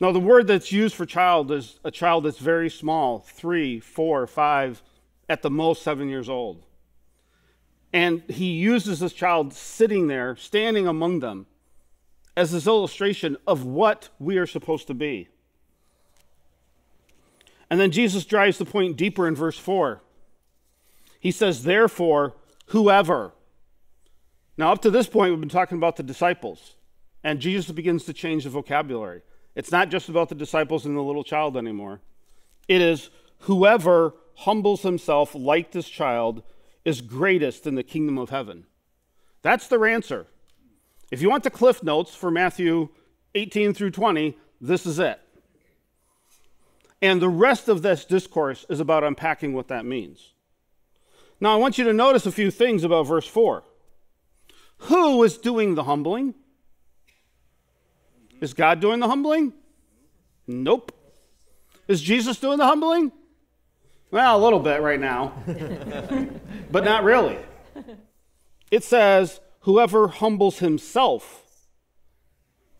Now, 0.00 0.12
the 0.12 0.20
word 0.20 0.46
that's 0.46 0.70
used 0.70 0.94
for 0.94 1.06
child 1.06 1.50
is 1.50 1.80
a 1.84 1.90
child 1.90 2.24
that's 2.24 2.38
very 2.38 2.70
small 2.70 3.18
three, 3.18 3.80
four, 3.80 4.26
five, 4.26 4.82
at 5.28 5.42
the 5.42 5.50
most 5.50 5.82
seven 5.82 6.08
years 6.08 6.28
old. 6.28 6.64
And 7.92 8.22
he 8.28 8.52
uses 8.52 9.00
this 9.00 9.12
child 9.12 9.52
sitting 9.52 10.06
there, 10.06 10.36
standing 10.36 10.86
among 10.86 11.20
them, 11.20 11.46
as 12.36 12.52
this 12.52 12.66
illustration 12.66 13.36
of 13.46 13.64
what 13.64 14.10
we 14.18 14.38
are 14.38 14.46
supposed 14.46 14.86
to 14.86 14.94
be. 14.94 15.28
And 17.70 17.80
then 17.80 17.90
Jesus 17.90 18.24
drives 18.24 18.58
the 18.58 18.64
point 18.64 18.96
deeper 18.96 19.26
in 19.26 19.34
verse 19.34 19.58
4. 19.58 20.00
He 21.18 21.30
says, 21.30 21.64
Therefore, 21.64 22.34
whoever. 22.66 23.32
Now, 24.56 24.72
up 24.72 24.82
to 24.82 24.90
this 24.90 25.08
point, 25.08 25.30
we've 25.30 25.40
been 25.40 25.48
talking 25.48 25.78
about 25.78 25.96
the 25.96 26.02
disciples, 26.02 26.74
and 27.22 27.40
Jesus 27.40 27.70
begins 27.70 28.04
to 28.04 28.12
change 28.12 28.44
the 28.44 28.50
vocabulary. 28.50 29.22
It's 29.54 29.72
not 29.72 29.88
just 29.88 30.08
about 30.08 30.28
the 30.28 30.34
disciples 30.34 30.86
and 30.86 30.96
the 30.96 31.02
little 31.02 31.24
child 31.24 31.56
anymore. 31.56 32.00
It 32.66 32.80
is 32.80 33.10
whoever 33.40 34.14
humbles 34.36 34.82
himself 34.82 35.34
like 35.34 35.72
this 35.72 35.88
child 35.88 36.42
is 36.84 37.00
greatest 37.00 37.66
in 37.66 37.74
the 37.74 37.82
kingdom 37.82 38.18
of 38.18 38.30
heaven. 38.30 38.66
That's 39.42 39.68
their 39.68 39.86
answer. 39.86 40.26
If 41.10 41.22
you 41.22 41.30
want 41.30 41.44
the 41.44 41.50
cliff 41.50 41.82
notes 41.82 42.14
for 42.14 42.30
Matthew 42.30 42.88
18 43.34 43.74
through 43.74 43.90
20, 43.92 44.36
this 44.60 44.86
is 44.86 44.98
it. 44.98 45.20
And 47.00 47.22
the 47.22 47.28
rest 47.28 47.68
of 47.68 47.82
this 47.82 48.04
discourse 48.04 48.66
is 48.68 48.80
about 48.80 49.04
unpacking 49.04 49.52
what 49.52 49.68
that 49.68 49.84
means. 49.84 50.34
Now, 51.40 51.52
I 51.52 51.56
want 51.56 51.78
you 51.78 51.84
to 51.84 51.92
notice 51.92 52.26
a 52.26 52.32
few 52.32 52.50
things 52.50 52.84
about 52.84 53.06
verse 53.06 53.26
4. 53.26 53.62
Who 54.82 55.22
is 55.22 55.38
doing 55.38 55.74
the 55.74 55.84
humbling? 55.84 56.34
Is 58.40 58.54
God 58.54 58.80
doing 58.80 59.00
the 59.00 59.08
humbling? 59.08 59.52
Nope. 60.46 60.92
Is 61.86 62.00
Jesus 62.00 62.38
doing 62.38 62.58
the 62.58 62.66
humbling? 62.66 63.12
Well, 64.10 64.36
a 64.36 64.42
little 64.42 64.60
bit 64.60 64.80
right 64.80 65.00
now, 65.00 65.32
but 66.70 66.84
not 66.84 67.04
really. 67.04 67.38
It 68.70 68.84
says, 68.84 69.40
Whoever 69.60 70.08
humbles 70.08 70.60
himself 70.60 71.44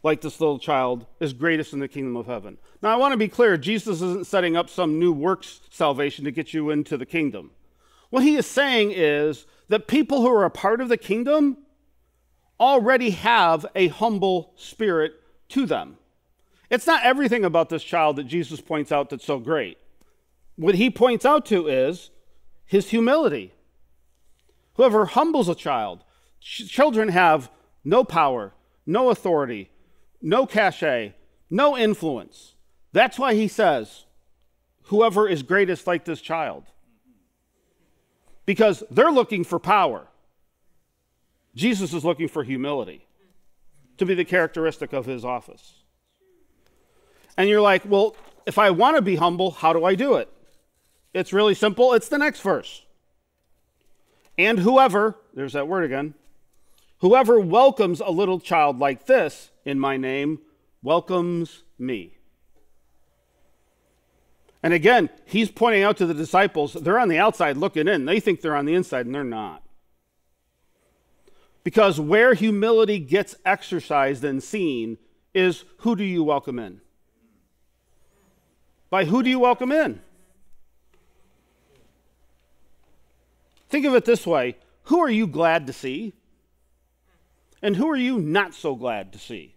like 0.03 0.21
this 0.21 0.41
little 0.41 0.59
child 0.59 1.07
is 1.21 1.33
greatest 1.33 1.73
in 1.73 1.81
the 1.81 1.89
kingdom 1.89 2.17
of 2.17 2.27
heaven. 2.27 2.57
Now, 2.81 2.91
I 2.91 2.97
want 2.97 3.13
to 3.13 3.19
be 3.19 3.29
clear 3.29 3.57
Jesus 3.57 3.97
isn't 3.97 4.27
setting 4.27 4.57
up 4.57 4.71
some 4.71 4.99
new 4.99 5.13
works 5.13 5.61
salvation 5.71 6.25
to 6.25 6.31
get 6.31 6.55
you 6.55 6.71
into 6.71 6.97
the 6.97 7.05
kingdom. 7.05 7.51
What 8.11 8.23
he 8.23 8.37
is 8.37 8.47
saying 8.47 8.93
is 8.93 9.47
that 9.69 9.87
people 9.87 10.23
who 10.23 10.29
are 10.29 10.45
a 10.45 10.51
part 10.51 10.81
of 10.81 10.89
the 10.89 10.97
kingdom 10.97 11.59
already 12.59 13.11
have 13.11 13.67
a 13.75 13.89
humble 13.89 14.53
spirit 14.57 15.15
to 15.51 15.67
them. 15.67 15.99
It's 16.71 16.87
not 16.87 17.05
everything 17.05 17.45
about 17.45 17.69
this 17.69 17.85
child 17.85 18.17
that 18.17 18.25
Jesus 18.25 18.61
points 18.61 18.93
out 18.93 19.11
that's 19.11 19.25
so 19.25 19.39
great. 19.39 19.79
What 20.57 20.75
he 20.75 20.91
points 20.91 21.25
out 21.25 21.47
to 21.47 21.67
is 21.69 22.11
his 22.67 22.91
humility. 22.91 23.55
Whoever 24.75 25.07
humbles 25.07 25.49
a 25.49 25.55
child, 25.55 26.05
ch- 26.41 26.69
children 26.69 27.09
have 27.09 27.51
no 27.85 28.05
power, 28.05 28.55
no 28.85 29.11
authority, 29.11 29.71
no 30.21 30.47
cachet, 30.47 31.15
no 31.49 31.77
influence. 31.77 32.55
That's 32.93 33.19
why 33.19 33.35
he 33.35 33.49
says, 33.49 34.05
whoever 34.85 35.29
is 35.29 35.43
greatest 35.43 35.87
like 35.87 36.05
this 36.05 36.21
child 36.21 36.65
because 38.49 38.83
they're 38.91 39.13
looking 39.13 39.45
for 39.45 39.59
power. 39.59 40.07
Jesus 41.55 41.93
is 41.93 42.03
looking 42.03 42.29
for 42.29 42.43
humility 42.43 43.07
to 43.99 44.07
be 44.07 44.15
the 44.15 44.25
characteristic 44.25 44.95
of 44.95 45.05
his 45.05 45.23
office. 45.23 45.75
And 47.37 47.51
you're 47.51 47.61
like, 47.61 47.83
well, 47.85 48.17
if 48.47 48.57
I 48.57 48.71
want 48.71 48.97
to 48.97 49.03
be 49.03 49.17
humble, 49.17 49.51
how 49.51 49.75
do 49.75 49.85
I 49.85 49.95
do 49.95 50.15
it? 50.15 50.33
It's 51.13 51.31
really 51.31 51.53
simple. 51.53 51.93
It's 51.93 52.09
the 52.09 52.17
next 52.17 52.41
verse. 52.41 52.87
And 54.39 54.61
whoever, 54.61 55.19
there's 55.35 55.53
that 55.53 55.69
word 55.69 55.85
again, 55.85 56.15
whoever 57.01 57.39
welcomes 57.39 58.01
a 58.01 58.11
little 58.11 58.41
child 58.41 58.79
like 58.79 59.05
this 59.05 59.51
in 59.67 59.79
my 59.79 59.99
name 59.99 60.39
welcomes 60.83 61.65
me. 61.79 62.18
And 64.63 64.75
again, 64.75 65.09
he's 65.25 65.51
pointing 65.51 65.83
out 65.83 65.97
to 65.99 66.07
the 66.07 66.15
disciples, 66.15 66.73
they're 66.73 66.99
on 66.99 67.09
the 67.09 67.19
outside 67.19 67.57
looking 67.57 67.87
in. 67.87 68.05
They 68.05 68.21
think 68.21 68.41
they're 68.41 68.57
on 68.57 68.67
the 68.67 68.75
inside, 68.75 69.07
and 69.07 69.15
they're 69.15 69.25
not. 69.25 69.63
Because 71.63 72.01
where 72.01 72.35
humility 72.35 72.99
gets 72.99 73.37
exercised 73.45 74.25
and 74.25 74.43
seen 74.43 74.99
is 75.35 75.65
who 75.79 75.95
do 75.95 76.05
you 76.05 76.25
welcome 76.25 76.59
in? 76.59 76.81
By 78.91 79.05
who 79.05 79.23
do 79.23 79.31
you 79.31 79.39
welcome 79.39 79.71
in? 79.71 80.01
Think 83.69 83.85
of 83.85 83.95
it 83.95 84.05
this 84.05 84.27
way 84.27 84.57
who 84.85 85.01
are 85.01 85.11
you 85.11 85.27
glad 85.27 85.67
to 85.67 85.73
see? 85.73 86.15
And 87.61 87.77
who 87.77 87.91
are 87.91 87.97
you 87.97 88.19
not 88.19 88.55
so 88.55 88.75
glad 88.75 89.13
to 89.13 89.19
see? 89.19 89.57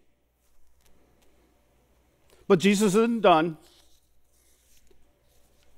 But 2.47 2.59
Jesus 2.59 2.95
isn't 2.95 3.21
done. 3.21 3.57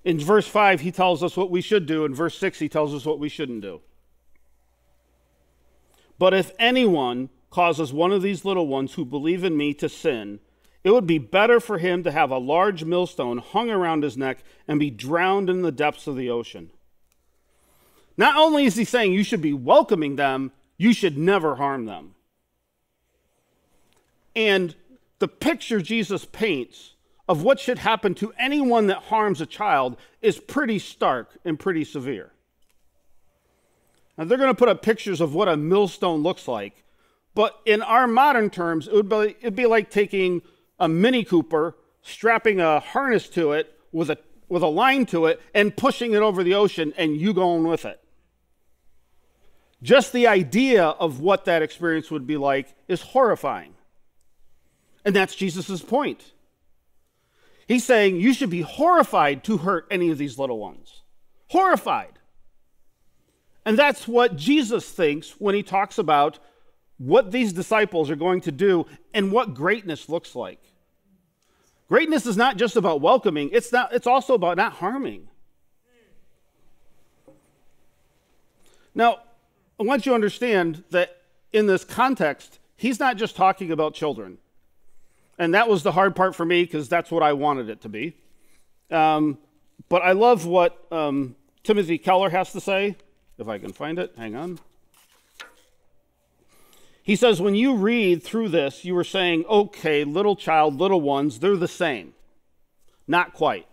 In 0.04 0.20
verse 0.20 0.48
5, 0.48 0.82
he 0.82 0.92
tells 0.92 1.24
us 1.24 1.38
what 1.38 1.50
we 1.50 1.62
should 1.62 1.86
do. 1.86 2.04
In 2.06 2.14
verse 2.14 2.38
6, 2.38 2.60
he 2.60 2.70
tells 2.70 2.94
us 2.94 3.06
what 3.06 3.20
we 3.20 3.30
shouldn't 3.30 3.62
do. 3.62 3.82
But 6.20 6.34
if 6.34 6.52
anyone 6.60 7.30
causes 7.50 7.94
one 7.94 8.12
of 8.12 8.22
these 8.22 8.46
little 8.46 8.68
ones 8.68 8.94
who 8.94 9.06
believe 9.06 9.44
in 9.44 9.56
me 9.56 9.74
to 9.76 9.88
sin, 9.88 10.40
it 10.84 10.92
would 10.92 11.08
be 11.08 11.18
better 11.18 11.60
for 11.60 11.78
him 11.78 12.04
to 12.04 12.12
have 12.12 12.32
a 12.32 12.38
large 12.38 12.84
millstone 12.84 13.38
hung 13.38 13.70
around 13.70 14.04
his 14.04 14.18
neck 14.18 14.44
and 14.68 14.80
be 14.80 14.90
drowned 14.90 15.50
in 15.50 15.62
the 15.62 15.72
depths 15.72 16.08
of 16.08 16.18
the 16.18 16.30
ocean. 16.30 16.72
Not 18.18 18.36
only 18.36 18.66
is 18.66 18.76
he 18.76 18.84
saying 18.84 19.14
you 19.14 19.24
should 19.24 19.42
be 19.42 19.54
welcoming 19.54 20.18
them, 20.18 20.52
you 20.78 20.94
should 20.94 21.18
never 21.18 21.56
harm 21.56 21.86
them. 21.86 22.16
And 24.36 24.76
the 25.20 25.28
picture 25.28 25.80
Jesus 25.82 26.26
paints 26.26 26.93
of 27.28 27.44
what 27.44 27.60
should 27.60 27.80
happen 27.80 28.14
to 28.16 28.34
anyone 28.38 28.88
that 28.88 28.98
harms 28.98 29.40
a 29.40 29.46
child 29.46 29.98
is 30.22 30.40
pretty 30.40 30.80
stark 30.80 31.38
and 31.46 31.60
pretty 31.60 31.84
severe. 31.84 32.32
Now, 34.18 34.26
they're 34.26 34.38
going 34.38 34.52
to 34.52 34.58
put 34.58 34.70
up 34.70 34.82
pictures 34.82 35.22
of 35.22 35.34
what 35.34 35.48
a 35.48 35.58
millstone 35.58 36.22
looks 36.22 36.48
like, 36.48 36.84
but 37.34 37.60
in 37.66 37.82
our 37.82 38.08
modern 38.08 38.50
terms, 38.50 38.88
it 38.88 38.94
would 38.94 39.10
be, 39.10 39.36
it'd 39.42 39.56
be 39.56 39.66
like 39.66 39.90
taking 39.90 40.42
a 40.80 40.88
Mini 40.88 41.24
Cooper, 41.24 41.76
strapping 42.02 42.60
a 42.60 42.80
harness 42.80 43.30
to 43.30 43.54
it 43.54 43.78
with 43.92 44.10
a, 44.10 44.18
with 44.50 44.62
a 44.62 44.68
line 44.68 45.06
to 45.08 45.26
it, 45.26 45.42
and 45.56 45.76
pushing 45.76 46.14
it 46.14 46.22
over 46.22 46.44
the 46.44 46.54
ocean, 46.54 46.94
and 46.98 47.20
you 47.20 47.34
going 47.34 47.64
with 47.64 47.86
it. 47.86 48.00
Just 49.82 50.14
the 50.14 50.28
idea 50.28 50.86
of 50.86 51.20
what 51.20 51.46
that 51.46 51.62
experience 51.62 52.12
would 52.12 52.28
be 52.28 52.38
like 52.38 52.74
is 52.88 53.02
horrifying. 53.02 53.74
And 55.04 55.16
that's 55.16 55.36
Jesus' 55.36 55.82
point. 55.82 56.34
He's 57.68 57.86
saying 57.86 58.18
you 58.18 58.34
should 58.34 58.50
be 58.50 58.62
horrified 58.62 59.44
to 59.46 59.58
hurt 59.58 59.88
any 59.90 60.10
of 60.12 60.18
these 60.18 60.38
little 60.38 60.60
ones. 60.60 61.04
Horrified. 61.48 62.20
And 63.66 63.78
that's 63.78 64.08
what 64.08 64.36
Jesus 64.36 64.90
thinks 64.90 65.32
when 65.40 65.56
he 65.56 65.64
talks 65.64 65.98
about 65.98 66.40
what 66.98 67.32
these 67.32 67.54
disciples 67.54 68.10
are 68.10 68.16
going 68.16 68.42
to 68.42 68.52
do 68.52 68.86
and 69.14 69.32
what 69.32 69.54
greatness 69.54 70.10
looks 70.10 70.36
like. 70.36 70.60
Greatness 71.88 72.26
is 72.26 72.38
not 72.38 72.58
just 72.58 72.76
about 72.76 73.02
welcoming, 73.02 73.50
it's, 73.52 73.72
not, 73.72 73.94
it's 73.94 74.08
also 74.08 74.34
about 74.34 74.58
not 74.58 74.74
harming. 74.74 75.28
Now, 78.96 79.20
I 79.80 79.84
want 79.84 80.06
you 80.06 80.12
to 80.12 80.16
understand 80.16 80.84
that 80.92 81.22
in 81.52 81.68
this 81.68 81.84
context, 81.84 82.60
he's 82.76 83.00
not 83.00 83.18
just 83.18 83.36
talking 83.36 83.72
about 83.72 83.94
children. 83.94 84.38
And 85.38 85.54
that 85.54 85.68
was 85.68 85.84
the 85.84 85.92
hard 85.92 86.16
part 86.16 86.36
for 86.36 86.46
me 86.46 86.64
because 86.64 86.88
that's 86.90 87.10
what 87.12 87.24
I 87.24 87.34
wanted 87.34 87.70
it 87.70 87.82
to 87.82 87.90
be. 87.90 88.16
Um, 88.92 89.38
but 89.90 90.02
I 90.04 90.12
love 90.12 90.46
what 90.46 90.86
um, 90.92 91.36
Timothy 91.64 91.98
Keller 91.98 92.30
has 92.30 92.52
to 92.54 92.62
say. 92.62 92.96
If 93.38 93.48
I 93.48 93.58
can 93.58 93.74
find 93.74 93.98
it, 93.98 94.14
hang 94.16 94.36
on. 94.36 94.60
He 97.02 97.16
says, 97.18 97.42
when 97.42 97.56
you 97.56 97.76
read 97.76 98.24
through 98.24 98.50
this, 98.50 98.86
you 98.86 98.96
are 98.98 99.04
saying, 99.04 99.44
okay, 99.50 100.04
little 100.06 100.38
child, 100.38 100.80
little 100.80 101.02
ones, 101.02 101.40
they're 101.40 101.58
the 101.58 101.68
same. 101.68 102.14
Not 103.08 103.34
quite. 103.34 103.68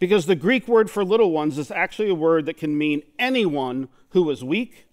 Because 0.00 0.26
the 0.26 0.34
Greek 0.34 0.66
word 0.66 0.90
for 0.90 1.04
little 1.04 1.30
ones 1.30 1.58
is 1.58 1.70
actually 1.70 2.08
a 2.08 2.14
word 2.14 2.46
that 2.46 2.56
can 2.56 2.76
mean 2.76 3.02
anyone 3.18 3.88
who 4.10 4.28
is 4.30 4.42
weak, 4.42 4.86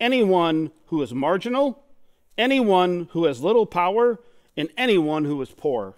anyone 0.00 0.72
who 0.86 1.02
is 1.02 1.14
marginal, 1.14 1.84
anyone 2.36 3.08
who 3.12 3.24
has 3.24 3.40
little 3.40 3.66
power, 3.66 4.18
and 4.58 4.68
anyone 4.76 5.24
who 5.24 5.40
is 5.40 5.50
poor. 5.50 5.94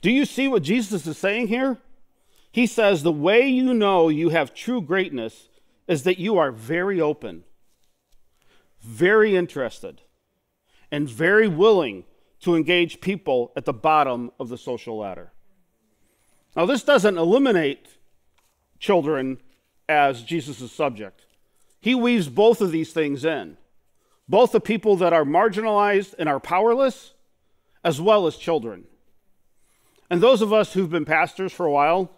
Do 0.00 0.10
you 0.10 0.24
see 0.24 0.48
what 0.48 0.62
Jesus 0.62 1.06
is 1.06 1.18
saying 1.18 1.48
here? 1.48 1.78
He 2.52 2.66
says, 2.66 3.02
The 3.02 3.12
way 3.12 3.46
you 3.48 3.74
know 3.74 4.08
you 4.08 4.30
have 4.30 4.54
true 4.54 4.80
greatness 4.80 5.48
is 5.88 6.04
that 6.04 6.18
you 6.18 6.38
are 6.38 6.52
very 6.52 7.00
open, 7.00 7.42
very 8.80 9.36
interested, 9.36 10.00
and 10.90 11.10
very 11.10 11.48
willing 11.48 12.04
to 12.40 12.54
engage 12.54 13.00
people 13.00 13.52
at 13.56 13.64
the 13.64 13.72
bottom 13.72 14.30
of 14.38 14.48
the 14.48 14.56
social 14.56 14.98
ladder. 14.98 15.32
Now, 16.56 16.66
this 16.66 16.84
doesn't 16.84 17.18
eliminate 17.18 17.88
children 18.78 19.38
as 19.88 20.22
Jesus' 20.22 20.72
subject. 20.72 21.26
He 21.80 21.94
weaves 21.94 22.28
both 22.28 22.60
of 22.60 22.70
these 22.70 22.92
things 22.92 23.24
in 23.24 23.56
both 24.28 24.52
the 24.52 24.60
people 24.60 24.94
that 24.94 25.12
are 25.12 25.24
marginalized 25.24 26.14
and 26.16 26.28
are 26.28 26.38
powerless, 26.38 27.14
as 27.84 28.00
well 28.00 28.26
as 28.26 28.36
children. 28.36 28.84
And 30.10 30.20
those 30.20 30.42
of 30.42 30.52
us 30.52 30.72
who've 30.72 30.90
been 30.90 31.04
pastors 31.04 31.52
for 31.52 31.66
a 31.66 31.70
while, 31.70 32.10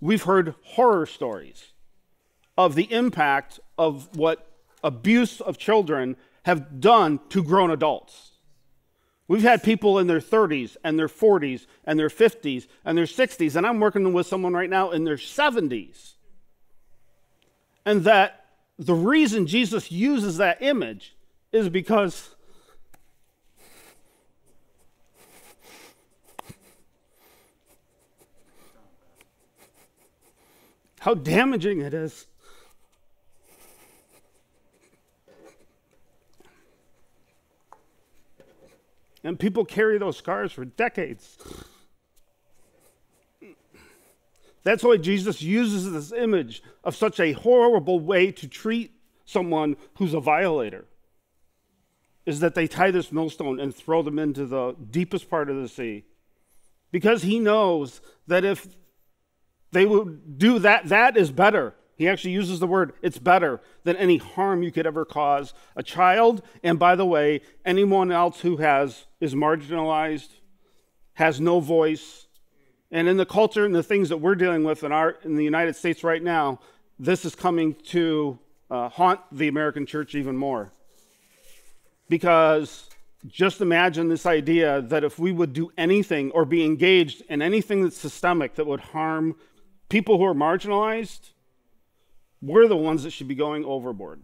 we've 0.00 0.22
heard 0.22 0.54
horror 0.62 1.06
stories 1.06 1.72
of 2.56 2.74
the 2.74 2.90
impact 2.92 3.60
of 3.76 4.16
what 4.16 4.50
abuse 4.82 5.40
of 5.40 5.58
children 5.58 6.16
have 6.44 6.80
done 6.80 7.18
to 7.30 7.42
grown 7.42 7.70
adults. 7.70 8.32
We've 9.28 9.42
had 9.42 9.64
people 9.64 9.98
in 9.98 10.06
their 10.06 10.20
30s 10.20 10.76
and 10.84 10.96
their 10.96 11.08
40s 11.08 11.66
and 11.84 11.98
their 11.98 12.08
50s 12.08 12.68
and 12.84 12.96
their 12.96 13.06
60s, 13.06 13.56
and 13.56 13.66
I'm 13.66 13.80
working 13.80 14.12
with 14.12 14.28
someone 14.28 14.52
right 14.52 14.70
now 14.70 14.92
in 14.92 15.02
their 15.02 15.16
70s. 15.16 16.12
And 17.84 18.04
that 18.04 18.46
the 18.78 18.94
reason 18.94 19.48
Jesus 19.48 19.90
uses 19.90 20.36
that 20.36 20.62
image 20.62 21.16
is 21.52 21.68
because 21.68 22.35
how 31.06 31.14
damaging 31.14 31.80
it 31.82 31.94
is. 31.94 32.26
And 39.22 39.38
people 39.38 39.64
carry 39.64 39.98
those 39.98 40.16
scars 40.16 40.50
for 40.50 40.64
decades. 40.64 41.38
That's 44.64 44.82
why 44.82 44.96
Jesus 44.96 45.40
uses 45.40 45.92
this 45.92 46.10
image 46.10 46.60
of 46.82 46.96
such 46.96 47.20
a 47.20 47.32
horrible 47.32 48.00
way 48.00 48.32
to 48.32 48.48
treat 48.48 48.90
someone 49.24 49.76
who's 49.98 50.12
a 50.12 50.18
violator 50.18 50.86
is 52.24 52.40
that 52.40 52.56
they 52.56 52.66
tie 52.66 52.90
this 52.90 53.12
millstone 53.12 53.60
and 53.60 53.72
throw 53.72 54.02
them 54.02 54.18
into 54.18 54.44
the 54.44 54.74
deepest 54.90 55.30
part 55.30 55.48
of 55.50 55.62
the 55.62 55.68
sea. 55.68 56.02
Because 56.90 57.22
he 57.22 57.38
knows 57.38 58.00
that 58.26 58.44
if 58.44 58.66
they 59.76 59.86
would 59.86 60.38
do 60.38 60.58
that, 60.60 60.88
that 60.88 61.16
is 61.16 61.30
better. 61.30 61.74
He 61.96 62.08
actually 62.08 62.32
uses 62.32 62.60
the 62.60 62.66
word, 62.66 62.92
it's 63.02 63.18
better 63.18 63.60
than 63.84 63.96
any 63.96 64.18
harm 64.18 64.62
you 64.62 64.70
could 64.70 64.86
ever 64.86 65.04
cause 65.04 65.54
a 65.74 65.82
child. 65.82 66.42
And 66.62 66.78
by 66.78 66.94
the 66.94 67.06
way, 67.06 67.40
anyone 67.64 68.12
else 68.12 68.40
who 68.40 68.58
has 68.58 69.06
is 69.20 69.34
marginalized, 69.34 70.28
has 71.14 71.40
no 71.40 71.60
voice. 71.60 72.26
And 72.90 73.08
in 73.08 73.16
the 73.16 73.26
culture 73.26 73.64
and 73.64 73.74
the 73.74 73.82
things 73.82 74.10
that 74.10 74.18
we're 74.18 74.34
dealing 74.34 74.62
with 74.62 74.84
in, 74.84 74.92
our, 74.92 75.16
in 75.24 75.36
the 75.36 75.44
United 75.44 75.74
States 75.74 76.04
right 76.04 76.22
now, 76.22 76.60
this 76.98 77.24
is 77.24 77.34
coming 77.34 77.74
to 77.88 78.38
uh, 78.70 78.88
haunt 78.90 79.20
the 79.32 79.48
American 79.48 79.86
church 79.86 80.14
even 80.14 80.36
more. 80.36 80.72
Because 82.08 82.88
just 83.26 83.60
imagine 83.60 84.08
this 84.08 84.26
idea 84.26 84.82
that 84.82 85.02
if 85.02 85.18
we 85.18 85.32
would 85.32 85.52
do 85.52 85.70
anything 85.76 86.30
or 86.32 86.44
be 86.44 86.64
engaged 86.64 87.22
in 87.28 87.42
anything 87.42 87.82
that's 87.82 87.96
systemic 87.96 88.54
that 88.54 88.66
would 88.66 88.80
harm 88.80 89.34
people 89.88 90.18
who 90.18 90.24
are 90.24 90.34
marginalized, 90.34 91.30
we're 92.42 92.68
the 92.68 92.76
ones 92.76 93.02
that 93.02 93.10
should 93.10 93.28
be 93.28 93.34
going 93.34 93.64
overboard. 93.64 94.20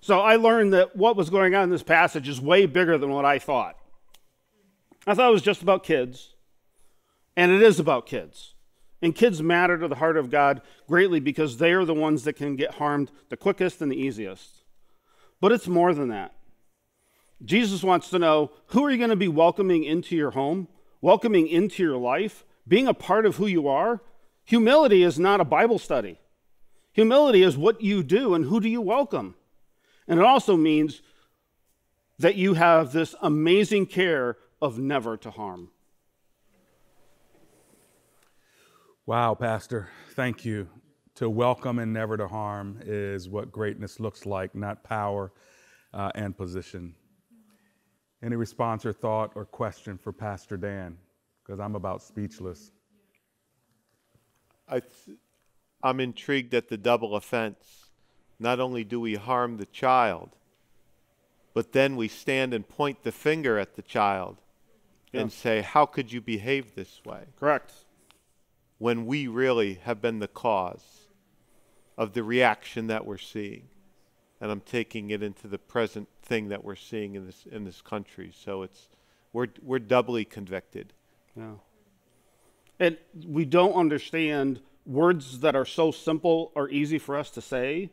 So 0.00 0.20
I 0.20 0.34
learned 0.36 0.72
that 0.72 0.96
what 0.96 1.16
was 1.16 1.30
going 1.30 1.54
on 1.54 1.64
in 1.64 1.70
this 1.70 1.84
passage 1.84 2.28
is 2.28 2.40
way 2.40 2.66
bigger 2.66 2.98
than 2.98 3.10
what 3.10 3.24
I 3.24 3.38
thought. 3.38 3.76
I 5.06 5.14
thought 5.14 5.28
it 5.28 5.32
was 5.32 5.42
just 5.42 5.62
about 5.62 5.84
kids, 5.84 6.34
and 7.36 7.52
it 7.52 7.62
is 7.62 7.78
about 7.78 8.06
kids. 8.06 8.54
And 9.00 9.14
kids 9.14 9.42
matter 9.42 9.78
to 9.78 9.88
the 9.88 9.96
heart 9.96 10.16
of 10.16 10.30
God 10.30 10.60
greatly 10.88 11.18
because 11.18 11.56
they 11.56 11.72
are 11.72 11.84
the 11.84 11.94
ones 11.94 12.24
that 12.24 12.34
can 12.34 12.56
get 12.56 12.74
harmed 12.74 13.10
the 13.28 13.36
quickest 13.36 13.80
and 13.80 13.90
the 13.90 13.96
easiest. 13.96 14.62
But 15.40 15.50
it's 15.50 15.66
more 15.66 15.92
than 15.92 16.08
that. 16.08 16.34
Jesus 17.44 17.82
wants 17.82 18.10
to 18.10 18.18
know 18.18 18.52
who 18.66 18.84
are 18.84 18.90
you 18.90 18.98
going 18.98 19.10
to 19.10 19.16
be 19.16 19.28
welcoming 19.28 19.82
into 19.82 20.14
your 20.14 20.30
home, 20.32 20.68
welcoming 21.02 21.46
into 21.46 21.82
your 21.82 21.98
life, 21.98 22.46
being 22.66 22.88
a 22.88 22.94
part 22.94 23.26
of 23.26 23.36
who 23.36 23.46
you 23.46 23.68
are? 23.68 24.00
Humility 24.44 25.02
is 25.02 25.18
not 25.18 25.40
a 25.40 25.44
Bible 25.44 25.78
study. 25.78 26.18
Humility 26.92 27.42
is 27.42 27.56
what 27.56 27.82
you 27.82 28.02
do 28.02 28.34
and 28.34 28.46
who 28.46 28.60
do 28.60 28.68
you 28.68 28.80
welcome. 28.80 29.34
And 30.08 30.18
it 30.18 30.24
also 30.24 30.56
means 30.56 31.02
that 32.18 32.36
you 32.36 32.54
have 32.54 32.92
this 32.92 33.14
amazing 33.20 33.86
care 33.86 34.36
of 34.60 34.78
never 34.78 35.16
to 35.18 35.30
harm. 35.30 35.70
Wow, 39.06 39.34
Pastor, 39.34 39.88
thank 40.14 40.44
you. 40.44 40.68
To 41.16 41.28
welcome 41.28 41.78
and 41.78 41.92
never 41.92 42.16
to 42.16 42.26
harm 42.26 42.78
is 42.84 43.28
what 43.28 43.52
greatness 43.52 44.00
looks 44.00 44.24
like, 44.24 44.54
not 44.54 44.82
power 44.82 45.32
uh, 45.92 46.10
and 46.14 46.36
position. 46.36 46.94
Any 48.22 48.36
response 48.36 48.86
or 48.86 48.92
thought 48.92 49.32
or 49.34 49.44
question 49.44 49.98
for 49.98 50.12
Pastor 50.12 50.56
Dan? 50.56 50.96
Because 51.44 51.58
I'm 51.58 51.74
about 51.74 52.02
speechless. 52.02 52.70
I 54.68 54.80
th- 54.80 55.18
I'm 55.82 55.98
intrigued 55.98 56.54
at 56.54 56.68
the 56.68 56.76
double 56.76 57.16
offense. 57.16 57.90
Not 58.38 58.60
only 58.60 58.84
do 58.84 59.00
we 59.00 59.14
harm 59.16 59.56
the 59.56 59.66
child, 59.66 60.36
but 61.54 61.72
then 61.72 61.96
we 61.96 62.06
stand 62.08 62.54
and 62.54 62.66
point 62.68 63.02
the 63.02 63.12
finger 63.12 63.58
at 63.58 63.74
the 63.74 63.82
child 63.82 64.40
Yeah. 65.12 65.22
and 65.22 65.32
say, 65.32 65.60
How 65.62 65.84
could 65.84 66.12
you 66.12 66.20
behave 66.20 66.74
this 66.74 67.04
way? 67.04 67.24
Correct. 67.38 67.72
when 68.78 69.06
we 69.06 69.28
really 69.28 69.74
have 69.74 70.00
been 70.00 70.18
the 70.18 70.26
cause 70.26 71.06
of 71.96 72.14
the 72.14 72.22
reaction 72.24 72.88
that 72.88 73.06
we're 73.06 73.16
seeing. 73.16 73.68
And 74.42 74.50
I'm 74.50 74.60
taking 74.60 75.10
it 75.10 75.22
into 75.22 75.46
the 75.46 75.56
present 75.56 76.08
thing 76.20 76.48
that 76.48 76.64
we're 76.64 76.74
seeing 76.74 77.14
in 77.14 77.26
this 77.26 77.46
in 77.48 77.62
this 77.62 77.80
country. 77.80 78.32
So 78.34 78.62
it's 78.62 78.88
we're 79.32 79.46
we're 79.62 79.78
doubly 79.78 80.24
convicted. 80.24 80.92
Yeah. 81.36 81.52
And 82.80 82.98
we 83.24 83.44
don't 83.44 83.74
understand 83.74 84.60
words 84.84 85.38
that 85.40 85.54
are 85.54 85.64
so 85.64 85.92
simple 85.92 86.50
or 86.56 86.68
easy 86.70 86.98
for 86.98 87.16
us 87.16 87.30
to 87.30 87.40
say. 87.40 87.90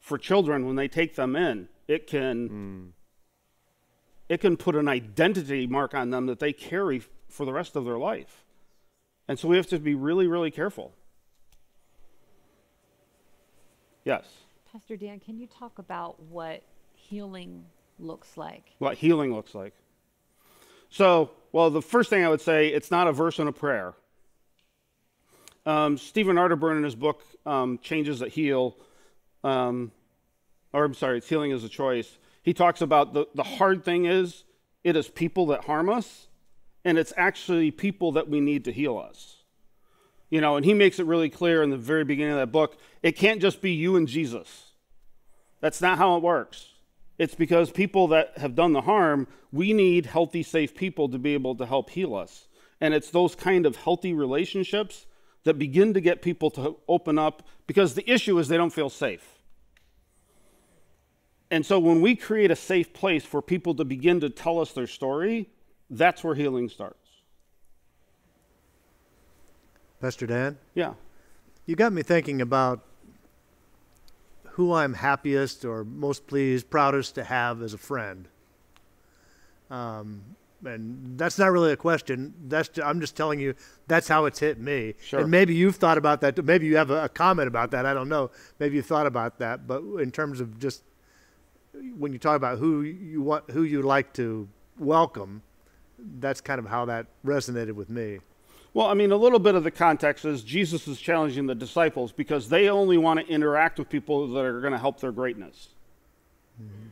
For 0.00 0.18
children, 0.18 0.66
when 0.66 0.74
they 0.74 0.88
take 0.88 1.14
them 1.14 1.36
in, 1.36 1.68
it 1.86 2.08
can 2.08 2.48
hmm. 2.48 2.86
it 4.28 4.40
can 4.40 4.56
put 4.56 4.74
an 4.74 4.88
identity 4.88 5.68
mark 5.68 5.94
on 5.94 6.10
them 6.10 6.26
that 6.26 6.40
they 6.40 6.52
carry 6.52 7.02
for 7.28 7.46
the 7.46 7.52
rest 7.52 7.76
of 7.76 7.84
their 7.84 7.98
life. 7.98 8.44
And 9.28 9.38
so 9.38 9.46
we 9.46 9.56
have 9.56 9.68
to 9.68 9.78
be 9.78 9.94
really, 9.94 10.26
really 10.26 10.50
careful. 10.50 10.92
Yes. 14.04 14.24
Pastor 14.72 14.96
Dan, 14.96 15.20
can 15.20 15.38
you 15.38 15.46
talk 15.46 15.78
about 15.78 16.20
what 16.22 16.62
healing 16.94 17.64
looks 17.98 18.36
like. 18.36 18.64
what 18.78 18.96
healing 18.96 19.34
looks 19.34 19.54
like. 19.54 19.74
So, 20.90 21.30
well, 21.52 21.70
the 21.70 21.82
first 21.82 22.10
thing 22.10 22.24
I 22.24 22.28
would 22.28 22.40
say, 22.40 22.68
it's 22.68 22.90
not 22.90 23.08
a 23.08 23.12
verse 23.12 23.38
and 23.38 23.48
a 23.48 23.52
prayer. 23.52 23.94
Um, 25.66 25.98
Stephen 25.98 26.36
Arterburn 26.36 26.78
in 26.78 26.84
his 26.84 26.94
book 26.94 27.22
um, 27.44 27.78
Changes 27.82 28.20
That 28.20 28.30
Heal, 28.30 28.76
um, 29.44 29.92
or 30.72 30.84
I'm 30.84 30.94
sorry, 30.94 31.18
it's 31.18 31.28
Healing 31.28 31.50
is 31.50 31.62
a 31.64 31.68
Choice. 31.68 32.18
He 32.42 32.54
talks 32.54 32.80
about 32.80 33.12
the, 33.12 33.26
the 33.34 33.42
hard 33.42 33.84
thing 33.84 34.06
is 34.06 34.44
it 34.82 34.96
is 34.96 35.08
people 35.08 35.46
that 35.46 35.64
harm 35.64 35.90
us, 35.90 36.28
and 36.84 36.96
it's 36.96 37.12
actually 37.16 37.70
people 37.70 38.12
that 38.12 38.30
we 38.30 38.40
need 38.40 38.64
to 38.64 38.72
heal 38.72 38.96
us. 38.96 39.37
You 40.30 40.40
know, 40.40 40.56
and 40.56 40.64
he 40.64 40.74
makes 40.74 40.98
it 40.98 41.06
really 41.06 41.30
clear 41.30 41.62
in 41.62 41.70
the 41.70 41.76
very 41.76 42.04
beginning 42.04 42.32
of 42.34 42.38
that 42.38 42.52
book 42.52 42.78
it 43.02 43.12
can't 43.12 43.40
just 43.40 43.60
be 43.60 43.72
you 43.72 43.96
and 43.96 44.06
Jesus. 44.06 44.72
That's 45.60 45.80
not 45.80 45.98
how 45.98 46.16
it 46.16 46.22
works. 46.22 46.66
It's 47.18 47.34
because 47.34 47.70
people 47.70 48.08
that 48.08 48.38
have 48.38 48.54
done 48.54 48.72
the 48.72 48.82
harm, 48.82 49.26
we 49.50 49.72
need 49.72 50.06
healthy, 50.06 50.42
safe 50.42 50.74
people 50.74 51.08
to 51.08 51.18
be 51.18 51.34
able 51.34 51.56
to 51.56 51.66
help 51.66 51.90
heal 51.90 52.14
us. 52.14 52.46
And 52.80 52.94
it's 52.94 53.10
those 53.10 53.34
kind 53.34 53.66
of 53.66 53.74
healthy 53.76 54.12
relationships 54.12 55.06
that 55.44 55.54
begin 55.58 55.94
to 55.94 56.00
get 56.00 56.22
people 56.22 56.50
to 56.52 56.76
open 56.86 57.18
up 57.18 57.42
because 57.66 57.94
the 57.94 58.08
issue 58.08 58.38
is 58.38 58.46
they 58.46 58.56
don't 58.56 58.72
feel 58.72 58.90
safe. 58.90 59.26
And 61.50 61.64
so 61.64 61.78
when 61.78 62.00
we 62.00 62.14
create 62.14 62.50
a 62.50 62.56
safe 62.56 62.92
place 62.92 63.24
for 63.24 63.40
people 63.40 63.74
to 63.76 63.84
begin 63.84 64.20
to 64.20 64.30
tell 64.30 64.60
us 64.60 64.72
their 64.72 64.86
story, 64.86 65.48
that's 65.90 66.22
where 66.22 66.34
healing 66.34 66.68
starts. 66.68 67.07
Pastor 70.00 70.26
Dan, 70.26 70.58
Yeah. 70.74 70.94
you 71.66 71.74
got 71.76 71.92
me 71.92 72.02
thinking 72.02 72.40
about 72.40 72.84
who 74.52 74.72
I'm 74.72 74.94
happiest 74.94 75.64
or 75.64 75.84
most 75.84 76.26
pleased, 76.26 76.70
proudest 76.70 77.14
to 77.16 77.24
have 77.24 77.62
as 77.62 77.74
a 77.74 77.78
friend. 77.78 78.28
Um, 79.70 80.22
and 80.64 81.16
that's 81.18 81.38
not 81.38 81.52
really 81.52 81.70
a 81.72 81.76
question. 81.76 82.34
That's 82.48 82.78
I'm 82.82 83.00
just 83.00 83.16
telling 83.16 83.38
you 83.38 83.54
that's 83.86 84.08
how 84.08 84.24
it's 84.24 84.40
hit 84.40 84.58
me. 84.58 84.94
Sure. 85.00 85.20
And 85.20 85.30
maybe 85.30 85.54
you've 85.54 85.76
thought 85.76 85.98
about 85.98 86.20
that. 86.22 86.42
Maybe 86.44 86.66
you 86.66 86.76
have 86.76 86.90
a, 86.90 87.04
a 87.04 87.08
comment 87.08 87.46
about 87.46 87.70
that. 87.70 87.86
I 87.86 87.94
don't 87.94 88.08
know. 88.08 88.30
Maybe 88.58 88.74
you 88.76 88.82
thought 88.82 89.06
about 89.06 89.38
that. 89.38 89.68
But 89.68 89.82
in 90.00 90.10
terms 90.10 90.40
of 90.40 90.58
just 90.58 90.82
when 91.96 92.12
you 92.12 92.18
talk 92.18 92.34
about 92.36 92.58
who 92.58 92.82
you 92.82 93.22
want, 93.22 93.50
who 93.50 93.62
you 93.62 93.82
like 93.82 94.12
to 94.14 94.48
welcome, 94.78 95.42
that's 96.18 96.40
kind 96.40 96.58
of 96.58 96.66
how 96.66 96.84
that 96.86 97.06
resonated 97.24 97.72
with 97.72 97.88
me. 97.90 98.18
Well, 98.74 98.86
I 98.86 98.94
mean, 98.94 99.12
a 99.12 99.16
little 99.16 99.38
bit 99.38 99.54
of 99.54 99.64
the 99.64 99.70
context 99.70 100.24
is 100.24 100.42
Jesus 100.42 100.86
is 100.86 101.00
challenging 101.00 101.46
the 101.46 101.54
disciples 101.54 102.12
because 102.12 102.48
they 102.48 102.68
only 102.68 102.98
want 102.98 103.20
to 103.20 103.26
interact 103.26 103.78
with 103.78 103.88
people 103.88 104.28
that 104.28 104.44
are 104.44 104.60
going 104.60 104.72
to 104.72 104.78
help 104.78 105.00
their 105.00 105.12
greatness. 105.12 105.68
Mm-hmm. 106.62 106.88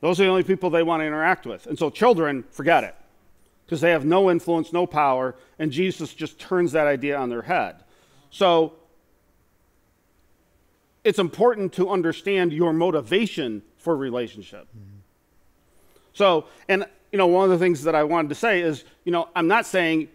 Those 0.00 0.20
are 0.20 0.24
the 0.24 0.30
only 0.30 0.44
people 0.44 0.70
they 0.70 0.82
want 0.82 1.00
to 1.00 1.06
interact 1.06 1.46
with. 1.46 1.66
And 1.66 1.78
so, 1.78 1.90
children, 1.90 2.44
forget 2.50 2.84
it 2.84 2.94
because 3.66 3.80
they 3.80 3.90
have 3.90 4.04
no 4.04 4.30
influence, 4.30 4.72
no 4.72 4.86
power, 4.86 5.34
and 5.58 5.70
Jesus 5.70 6.14
just 6.14 6.38
turns 6.38 6.72
that 6.72 6.86
idea 6.86 7.18
on 7.18 7.28
their 7.28 7.42
head. 7.42 7.84
So, 8.30 8.74
it's 11.04 11.18
important 11.18 11.72
to 11.74 11.90
understand 11.90 12.52
your 12.52 12.72
motivation 12.72 13.62
for 13.76 13.96
relationship. 13.96 14.66
Mm-hmm. 14.68 14.98
So, 16.12 16.46
and 16.68 16.86
you 17.12 17.18
know, 17.18 17.26
one 17.26 17.44
of 17.44 17.50
the 17.50 17.58
things 17.58 17.82
that 17.84 17.94
I 17.94 18.04
wanted 18.04 18.28
to 18.30 18.34
say 18.34 18.60
is, 18.60 18.84
you 19.04 19.12
know, 19.12 19.28
I'm 19.34 19.48
not 19.48 19.66
saying 19.66 20.08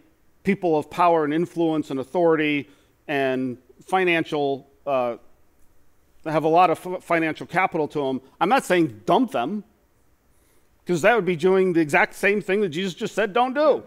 people 0.44 0.78
of 0.78 0.90
power 0.90 1.24
and 1.24 1.34
influence 1.34 1.90
and 1.90 1.98
authority 1.98 2.68
and 3.08 3.58
financial 3.82 4.70
uh, 4.86 5.16
have 6.24 6.44
a 6.44 6.48
lot 6.48 6.70
of 6.70 6.78
financial 7.02 7.46
capital 7.46 7.88
to 7.88 7.98
them. 7.98 8.20
I'm 8.40 8.48
not 8.48 8.64
saying 8.64 9.02
dump 9.04 9.32
them, 9.32 9.64
because 10.84 11.02
that 11.02 11.14
would 11.16 11.24
be 11.24 11.36
doing 11.36 11.72
the 11.72 11.80
exact 11.80 12.14
same 12.14 12.40
thing 12.40 12.60
that 12.60 12.68
Jesus 12.68 12.94
just 12.94 13.14
said 13.14 13.32
don't 13.32 13.54
do. 13.54 13.82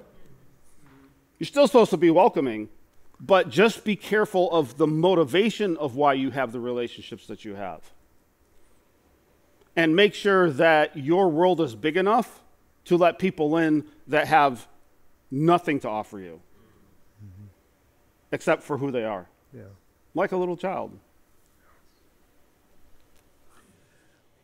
You're 1.39 1.47
still 1.47 1.67
supposed 1.67 1.91
to 1.91 1.97
be 1.97 2.09
welcoming, 2.09 2.69
but 3.19 3.49
just 3.49 3.83
be 3.83 3.95
careful 3.95 4.51
of 4.51 4.77
the 4.77 4.87
motivation 4.87 5.77
of 5.77 5.95
why 5.95 6.13
you 6.13 6.31
have 6.31 6.51
the 6.51 6.59
relationships 6.59 7.27
that 7.27 7.45
you 7.45 7.55
have. 7.55 7.81
And 9.75 9.95
make 9.95 10.15
sure 10.15 10.49
that 10.51 10.97
your 10.97 11.29
world 11.29 11.61
is 11.61 11.75
big 11.75 11.97
enough 11.97 12.41
to 12.85 12.97
let 12.97 13.19
people 13.19 13.57
in 13.57 13.85
that 14.07 14.27
have 14.27 14.67
nothing 15.29 15.79
to 15.81 15.89
offer 15.89 16.19
you 16.19 16.41
except 18.37 18.61
for 18.61 18.77
who 18.77 18.91
they 18.91 19.03
are, 19.03 19.25
Yeah. 19.51 19.63
like 20.13 20.31
a 20.31 20.37
little 20.37 20.55
child. 20.55 20.91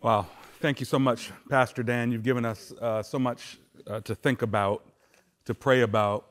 Wow. 0.02 0.26
Thank 0.60 0.80
you 0.80 0.86
so 0.88 0.98
much, 0.98 1.32
Pastor 1.48 1.84
Dan. 1.84 2.12
You've 2.12 2.24
given 2.24 2.44
us 2.44 2.74
uh, 2.82 3.04
so 3.04 3.20
much 3.20 3.60
uh, 3.86 4.00
to 4.02 4.16
think 4.16 4.42
about, 4.42 4.84
to 5.46 5.54
pray 5.54 5.82
about. 5.82 6.26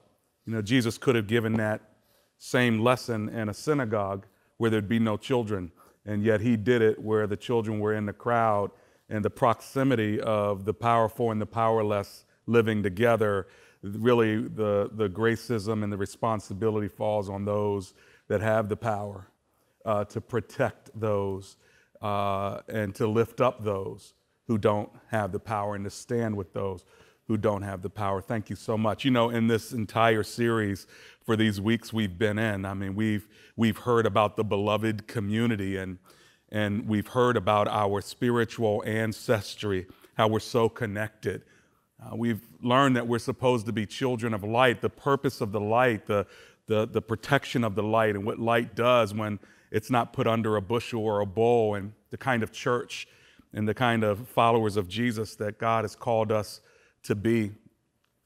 You 0.45 0.55
know, 0.55 0.63
Jesus 0.63 0.99
could 0.99 1.15
have 1.15 1.29
given 1.29 1.53
that 1.59 1.81
same 2.39 2.81
lesson 2.81 3.29
in 3.29 3.49
a 3.49 3.55
synagogue 3.55 4.27
where 4.57 4.69
there'd 4.69 4.89
be 4.89 4.99
no 4.99 5.17
children, 5.17 5.71
and 6.05 6.25
yet 6.25 6.41
he 6.41 6.57
did 6.57 6.83
it 6.83 6.99
where 7.01 7.29
the 7.29 7.37
children 7.37 7.79
were 7.79 7.95
in 7.95 8.07
the 8.07 8.13
crowd 8.13 8.73
and 9.09 9.25
the 9.25 9.31
proximity 9.31 10.21
of 10.21 10.65
the 10.65 10.75
powerful 10.75 11.31
and 11.31 11.41
the 11.41 11.47
powerless 11.47 12.25
living 12.47 12.83
together. 12.83 13.47
Really, 13.83 14.37
the, 14.43 14.91
the 14.93 15.09
gracism 15.09 15.83
and 15.83 15.93
the 15.93 15.97
responsibility 15.97 16.89
falls 16.89 17.29
on 17.29 17.45
those 17.45 17.95
that 18.29 18.41
have 18.41 18.69
the 18.69 18.77
power 18.77 19.29
uh, 19.85 20.05
to 20.05 20.21
protect 20.21 20.91
those 20.99 21.57
uh, 22.01 22.61
and 22.69 22.95
to 22.95 23.07
lift 23.07 23.41
up 23.41 23.65
those 23.65 24.15
who 24.47 24.59
don't 24.59 24.91
have 25.11 25.33
the 25.33 25.39
power 25.41 25.75
and 25.75 25.85
to 25.85 25.91
stand 25.91 26.37
with 26.37 26.53
those 26.53 26.85
who 27.27 27.37
don't 27.37 27.63
have 27.63 27.83
the 27.83 27.91
power. 27.91 28.21
Thank 28.21 28.51
you 28.51 28.57
so 28.57 28.77
much. 28.77 29.05
You 29.05 29.11
know, 29.11 29.31
in 29.31 29.47
this 29.47 29.73
entire 29.73 30.23
series 30.23 30.87
for 31.25 31.37
these 31.37 31.61
weeks 31.61 31.93
we've 31.93 32.19
been 32.19 32.39
in, 32.39 32.65
I 32.65 32.75
mean, 32.75 32.95
we've 32.95 33.29
we've 33.57 33.79
heard 33.79 34.07
about 34.07 34.37
the 34.37 34.45
beloved 34.45 35.07
community 35.07 35.77
and 35.77 35.99
and 36.51 36.87
we've 36.87 37.07
heard 37.07 37.37
about 37.37 37.69
our 37.69 38.03
spiritual 38.03 38.83
ancestry, 38.85 39.87
how 40.17 40.29
we're 40.29 40.41
so 40.41 40.69
connected. 40.69 41.43
Uh, 42.05 42.17
we've 42.17 42.43
learned 42.61 42.97
that 42.97 43.07
we're 43.07 43.19
supposed 43.19 43.67
to 43.67 43.73
be 43.73 43.87
children 43.87 44.35
of 44.35 44.43
light, 44.43 44.81
the 44.81 44.91
purpose 44.91 45.41
of 45.41 45.53
the 45.53 45.61
light, 45.61 46.07
the, 46.07 46.27
the, 46.67 46.87
the 46.87 47.03
protection 47.03 47.63
of 47.65 47.75
the 47.75 47.83
light, 47.83 48.15
and 48.15 48.25
what 48.25 48.39
light 48.39 48.75
does 48.75 49.15
when 49.15 49.39
it's 49.71 49.91
not 49.91 50.13
put 50.13 50.27
under 50.27 50.57
a 50.57 50.63
bushel 50.63 51.01
or 51.01 51.21
a 51.21 51.27
bowl, 51.27 51.75
and 51.75 51.93
the 52.11 52.17
kind 52.17 52.43
of 52.43 52.53
church 52.53 53.07
and 53.53 53.69
the 53.69 53.75
kind 53.75 54.03
of 54.03 54.27
followers 54.29 54.77
of 54.77 54.89
Jesus 54.89 55.35
that 55.37 55.59
God 55.59 55.85
has 55.85 55.95
called 55.95 56.33
us 56.33 56.61
to 57.05 57.15
be. 57.15 57.53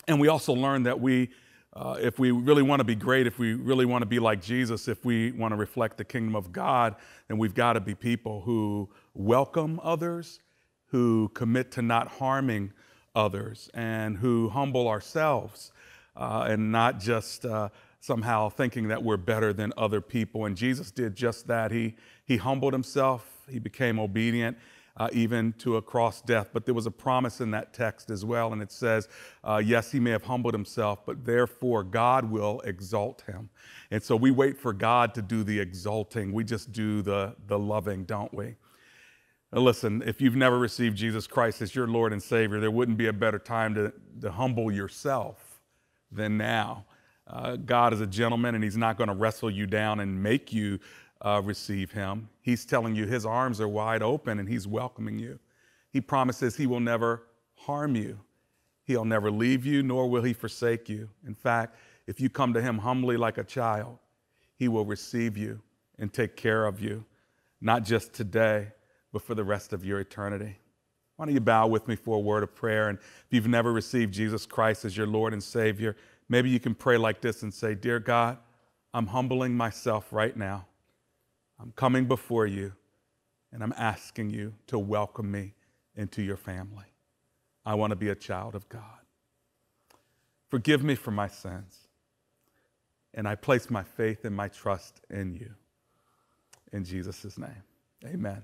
And 0.08 0.20
we 0.20 0.28
also 0.28 0.52
learned 0.52 0.86
that 0.86 1.00
we, 1.00 1.30
uh, 1.72 1.98
if 2.00 2.18
we 2.18 2.30
really 2.30 2.62
want 2.62 2.80
to 2.80 2.84
be 2.84 2.94
great, 2.94 3.26
if 3.26 3.38
we 3.38 3.54
really 3.54 3.84
want 3.84 4.02
to 4.02 4.06
be 4.06 4.18
like 4.18 4.40
Jesus, 4.40 4.88
if 4.88 5.04
we 5.04 5.32
want 5.32 5.52
to 5.52 5.56
reflect 5.56 5.98
the 5.98 6.04
kingdom 6.04 6.36
of 6.36 6.52
God, 6.52 6.94
then 7.28 7.38
we've 7.38 7.54
got 7.54 7.74
to 7.74 7.80
be 7.80 7.94
people 7.94 8.42
who 8.42 8.88
welcome 9.14 9.80
others, 9.82 10.40
who 10.86 11.30
commit 11.34 11.72
to 11.72 11.82
not 11.82 12.08
harming 12.08 12.72
others, 13.16 13.68
and 13.74 14.18
who 14.18 14.50
humble 14.50 14.86
ourselves 14.86 15.72
uh, 16.16 16.46
and 16.48 16.72
not 16.72 16.98
just 17.00 17.44
uh, 17.44 17.68
somehow 18.00 18.48
thinking 18.48 18.88
that 18.88 19.02
we're 19.02 19.16
better 19.16 19.52
than 19.52 19.72
other 19.76 20.00
people. 20.00 20.46
And 20.46 20.56
Jesus 20.56 20.90
did 20.90 21.14
just 21.14 21.46
that. 21.48 21.70
He, 21.70 21.94
he 22.24 22.36
humbled 22.36 22.72
himself, 22.72 23.26
he 23.48 23.58
became 23.58 23.98
obedient. 23.98 24.56
Uh, 24.98 25.10
even 25.12 25.52
to 25.58 25.76
a 25.76 25.82
cross 25.82 26.22
death. 26.22 26.48
But 26.54 26.64
there 26.64 26.72
was 26.72 26.86
a 26.86 26.90
promise 26.90 27.42
in 27.42 27.50
that 27.50 27.74
text 27.74 28.08
as 28.08 28.24
well, 28.24 28.54
and 28.54 28.62
it 28.62 28.72
says, 28.72 29.10
uh, 29.44 29.60
Yes, 29.62 29.92
he 29.92 30.00
may 30.00 30.10
have 30.10 30.22
humbled 30.22 30.54
himself, 30.54 31.04
but 31.04 31.22
therefore 31.22 31.84
God 31.84 32.30
will 32.30 32.60
exalt 32.60 33.20
him. 33.26 33.50
And 33.90 34.02
so 34.02 34.16
we 34.16 34.30
wait 34.30 34.56
for 34.56 34.72
God 34.72 35.12
to 35.16 35.20
do 35.20 35.44
the 35.44 35.60
exalting. 35.60 36.32
We 36.32 36.44
just 36.44 36.72
do 36.72 37.02
the, 37.02 37.36
the 37.46 37.58
loving, 37.58 38.04
don't 38.04 38.32
we? 38.32 38.54
Now 39.56 39.62
listen, 39.62 40.02
if 40.04 40.20
you've 40.20 40.36
never 40.36 40.58
received 40.58 40.98
Jesus 40.98 41.26
Christ 41.26 41.62
as 41.62 41.74
your 41.74 41.86
Lord 41.86 42.12
and 42.12 42.22
Savior, 42.22 42.60
there 42.60 42.70
wouldn't 42.70 42.98
be 42.98 43.06
a 43.06 43.12
better 43.12 43.38
time 43.38 43.74
to, 43.74 43.90
to 44.20 44.30
humble 44.30 44.70
yourself 44.70 45.62
than 46.12 46.36
now. 46.36 46.84
Uh, 47.26 47.56
God 47.56 47.94
is 47.94 48.02
a 48.02 48.06
gentleman 48.06 48.54
and 48.54 48.62
He's 48.62 48.76
not 48.76 48.98
going 48.98 49.08
to 49.08 49.14
wrestle 49.14 49.50
you 49.50 49.64
down 49.64 50.00
and 50.00 50.22
make 50.22 50.52
you 50.52 50.78
uh, 51.22 51.40
receive 51.42 51.90
Him. 51.90 52.28
He's 52.42 52.66
telling 52.66 52.94
you 52.94 53.06
His 53.06 53.24
arms 53.24 53.58
are 53.58 53.66
wide 53.66 54.02
open 54.02 54.38
and 54.38 54.46
He's 54.46 54.66
welcoming 54.66 55.18
you. 55.18 55.38
He 55.90 56.02
promises 56.02 56.54
He 56.54 56.66
will 56.66 56.80
never 56.80 57.22
harm 57.54 57.96
you, 57.96 58.20
He'll 58.84 59.06
never 59.06 59.30
leave 59.30 59.64
you, 59.64 59.82
nor 59.82 60.06
will 60.06 60.22
He 60.22 60.34
forsake 60.34 60.86
you. 60.86 61.08
In 61.26 61.34
fact, 61.34 61.78
if 62.06 62.20
you 62.20 62.28
come 62.28 62.52
to 62.52 62.60
Him 62.60 62.76
humbly 62.76 63.16
like 63.16 63.38
a 63.38 63.44
child, 63.44 63.96
He 64.54 64.68
will 64.68 64.84
receive 64.84 65.34
you 65.34 65.62
and 65.98 66.12
take 66.12 66.36
care 66.36 66.66
of 66.66 66.78
you, 66.78 67.06
not 67.62 67.84
just 67.84 68.12
today 68.12 68.72
but 69.16 69.22
for 69.22 69.34
the 69.34 69.44
rest 69.44 69.72
of 69.72 69.82
your 69.82 69.98
eternity. 69.98 70.58
Why 71.16 71.24
don't 71.24 71.32
you 71.32 71.40
bow 71.40 71.68
with 71.68 71.88
me 71.88 71.96
for 71.96 72.16
a 72.16 72.20
word 72.20 72.42
of 72.42 72.54
prayer? 72.54 72.90
And 72.90 72.98
if 72.98 73.26
you've 73.30 73.48
never 73.48 73.72
received 73.72 74.12
Jesus 74.12 74.44
Christ 74.44 74.84
as 74.84 74.94
your 74.94 75.06
Lord 75.06 75.32
and 75.32 75.42
Savior, 75.42 75.96
maybe 76.28 76.50
you 76.50 76.60
can 76.60 76.74
pray 76.74 76.98
like 76.98 77.22
this 77.22 77.42
and 77.42 77.54
say, 77.54 77.74
Dear 77.74 77.98
God, 77.98 78.36
I'm 78.92 79.06
humbling 79.06 79.56
myself 79.56 80.12
right 80.12 80.36
now. 80.36 80.66
I'm 81.58 81.72
coming 81.76 82.04
before 82.04 82.46
you, 82.46 82.74
and 83.54 83.62
I'm 83.62 83.72
asking 83.78 84.28
you 84.28 84.52
to 84.66 84.78
welcome 84.78 85.30
me 85.30 85.54
into 85.94 86.20
your 86.20 86.36
family. 86.36 86.84
I 87.64 87.74
want 87.74 87.92
to 87.92 87.96
be 87.96 88.10
a 88.10 88.14
child 88.14 88.54
of 88.54 88.68
God. 88.68 88.82
Forgive 90.50 90.84
me 90.84 90.94
for 90.94 91.10
my 91.10 91.28
sins. 91.28 91.88
And 93.14 93.26
I 93.26 93.34
place 93.34 93.70
my 93.70 93.82
faith 93.82 94.26
and 94.26 94.36
my 94.36 94.48
trust 94.48 95.00
in 95.08 95.32
you. 95.32 95.54
In 96.70 96.84
Jesus' 96.84 97.38
name, 97.38 97.62
amen 98.04 98.42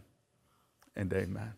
and 0.97 1.13
amen. 1.13 1.55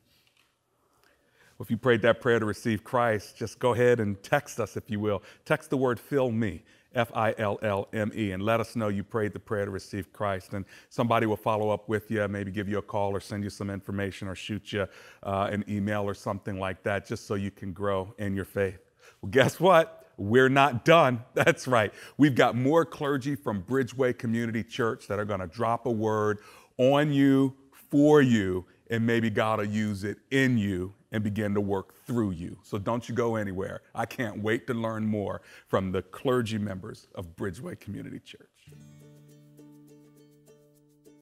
Well, 1.57 1.65
if 1.65 1.71
you 1.71 1.77
prayed 1.77 2.03
that 2.03 2.21
prayer 2.21 2.41
to 2.41 2.47
receive 2.47 2.83
Christ, 2.83 3.37
just 3.37 3.61
go 3.61 3.75
ahead 3.75 4.01
and 4.01 4.21
text 4.23 4.59
us, 4.59 4.77
if 4.77 4.91
you 4.91 4.99
will. 4.99 5.23
Text 5.45 5.71
the 5.71 5.77
word 5.77 6.01
fill 6.01 6.33
me, 6.33 6.65
F 6.97 7.13
I 7.15 7.33
L 7.39 7.61
L 7.63 7.89
M 7.93 8.11
E, 8.15 8.33
and 8.33 8.43
let 8.43 8.59
us 8.59 8.75
know 8.75 8.89
you 8.89 9.05
prayed 9.05 9.33
the 9.33 9.39
prayer 9.39 9.65
to 9.65 9.71
receive 9.71 10.13
Christ. 10.13 10.53
And 10.55 10.65
somebody 10.89 11.27
will 11.27 11.37
follow 11.37 11.71
up 11.71 11.89
with 11.89 12.11
you, 12.11 12.27
maybe 12.27 12.51
give 12.51 12.69
you 12.69 12.79
a 12.79 12.83
call 12.83 13.13
or 13.13 13.21
send 13.21 13.45
you 13.45 13.51
some 13.51 13.71
information 13.71 14.27
or 14.27 14.35
shoot 14.35 14.73
you 14.73 14.89
uh, 15.23 15.49
an 15.53 15.65
email 15.69 16.03
or 16.03 16.15
something 16.15 16.59
like 16.59 16.83
that, 16.83 17.07
just 17.07 17.27
so 17.27 17.35
you 17.35 17.53
can 17.53 17.73
grow 17.73 18.13
in 18.19 18.35
your 18.35 18.45
faith. 18.45 18.81
Well, 19.23 19.31
guess 19.31 19.61
what? 19.61 20.01
We're 20.17 20.49
not 20.49 20.85
done. 20.85 21.23
That's 21.35 21.69
right. 21.69 21.93
We've 22.19 22.35
got 22.35 22.57
more 22.57 22.85
clergy 22.85 23.37
from 23.37 23.63
Bridgeway 23.63 24.19
Community 24.19 24.65
Church 24.65 25.07
that 25.07 25.21
are 25.21 25.25
going 25.25 25.41
to 25.41 25.47
drop 25.47 25.87
a 25.87 25.91
word 25.91 26.39
on 26.79 27.13
you, 27.13 27.55
for 27.91 28.21
you, 28.21 28.65
and 28.91 29.07
maybe 29.07 29.31
God 29.31 29.59
will 29.59 29.67
use 29.67 30.05
it 30.05 30.19
in 30.31 30.59
you 30.59 30.95
and 31.13 31.23
begin 31.23 31.55
to 31.55 31.61
work 31.61 31.95
through 32.07 32.33
you. 32.33 32.59
So 32.63 32.79
don't 32.79 33.09
you 33.09 33.15
go 33.15 33.37
anywhere. 33.37 33.83
I 33.95 34.05
can't 34.07 34.43
wait 34.43 34.67
to 34.67 34.75
learn 34.75 35.07
more 35.07 35.43
from 35.69 35.93
the 35.93 36.03
clergy 36.03 36.59
members 36.59 37.09
of 37.15 37.37
Bridgeway 37.37 37.79
Community 37.81 38.19
Church. 38.19 38.49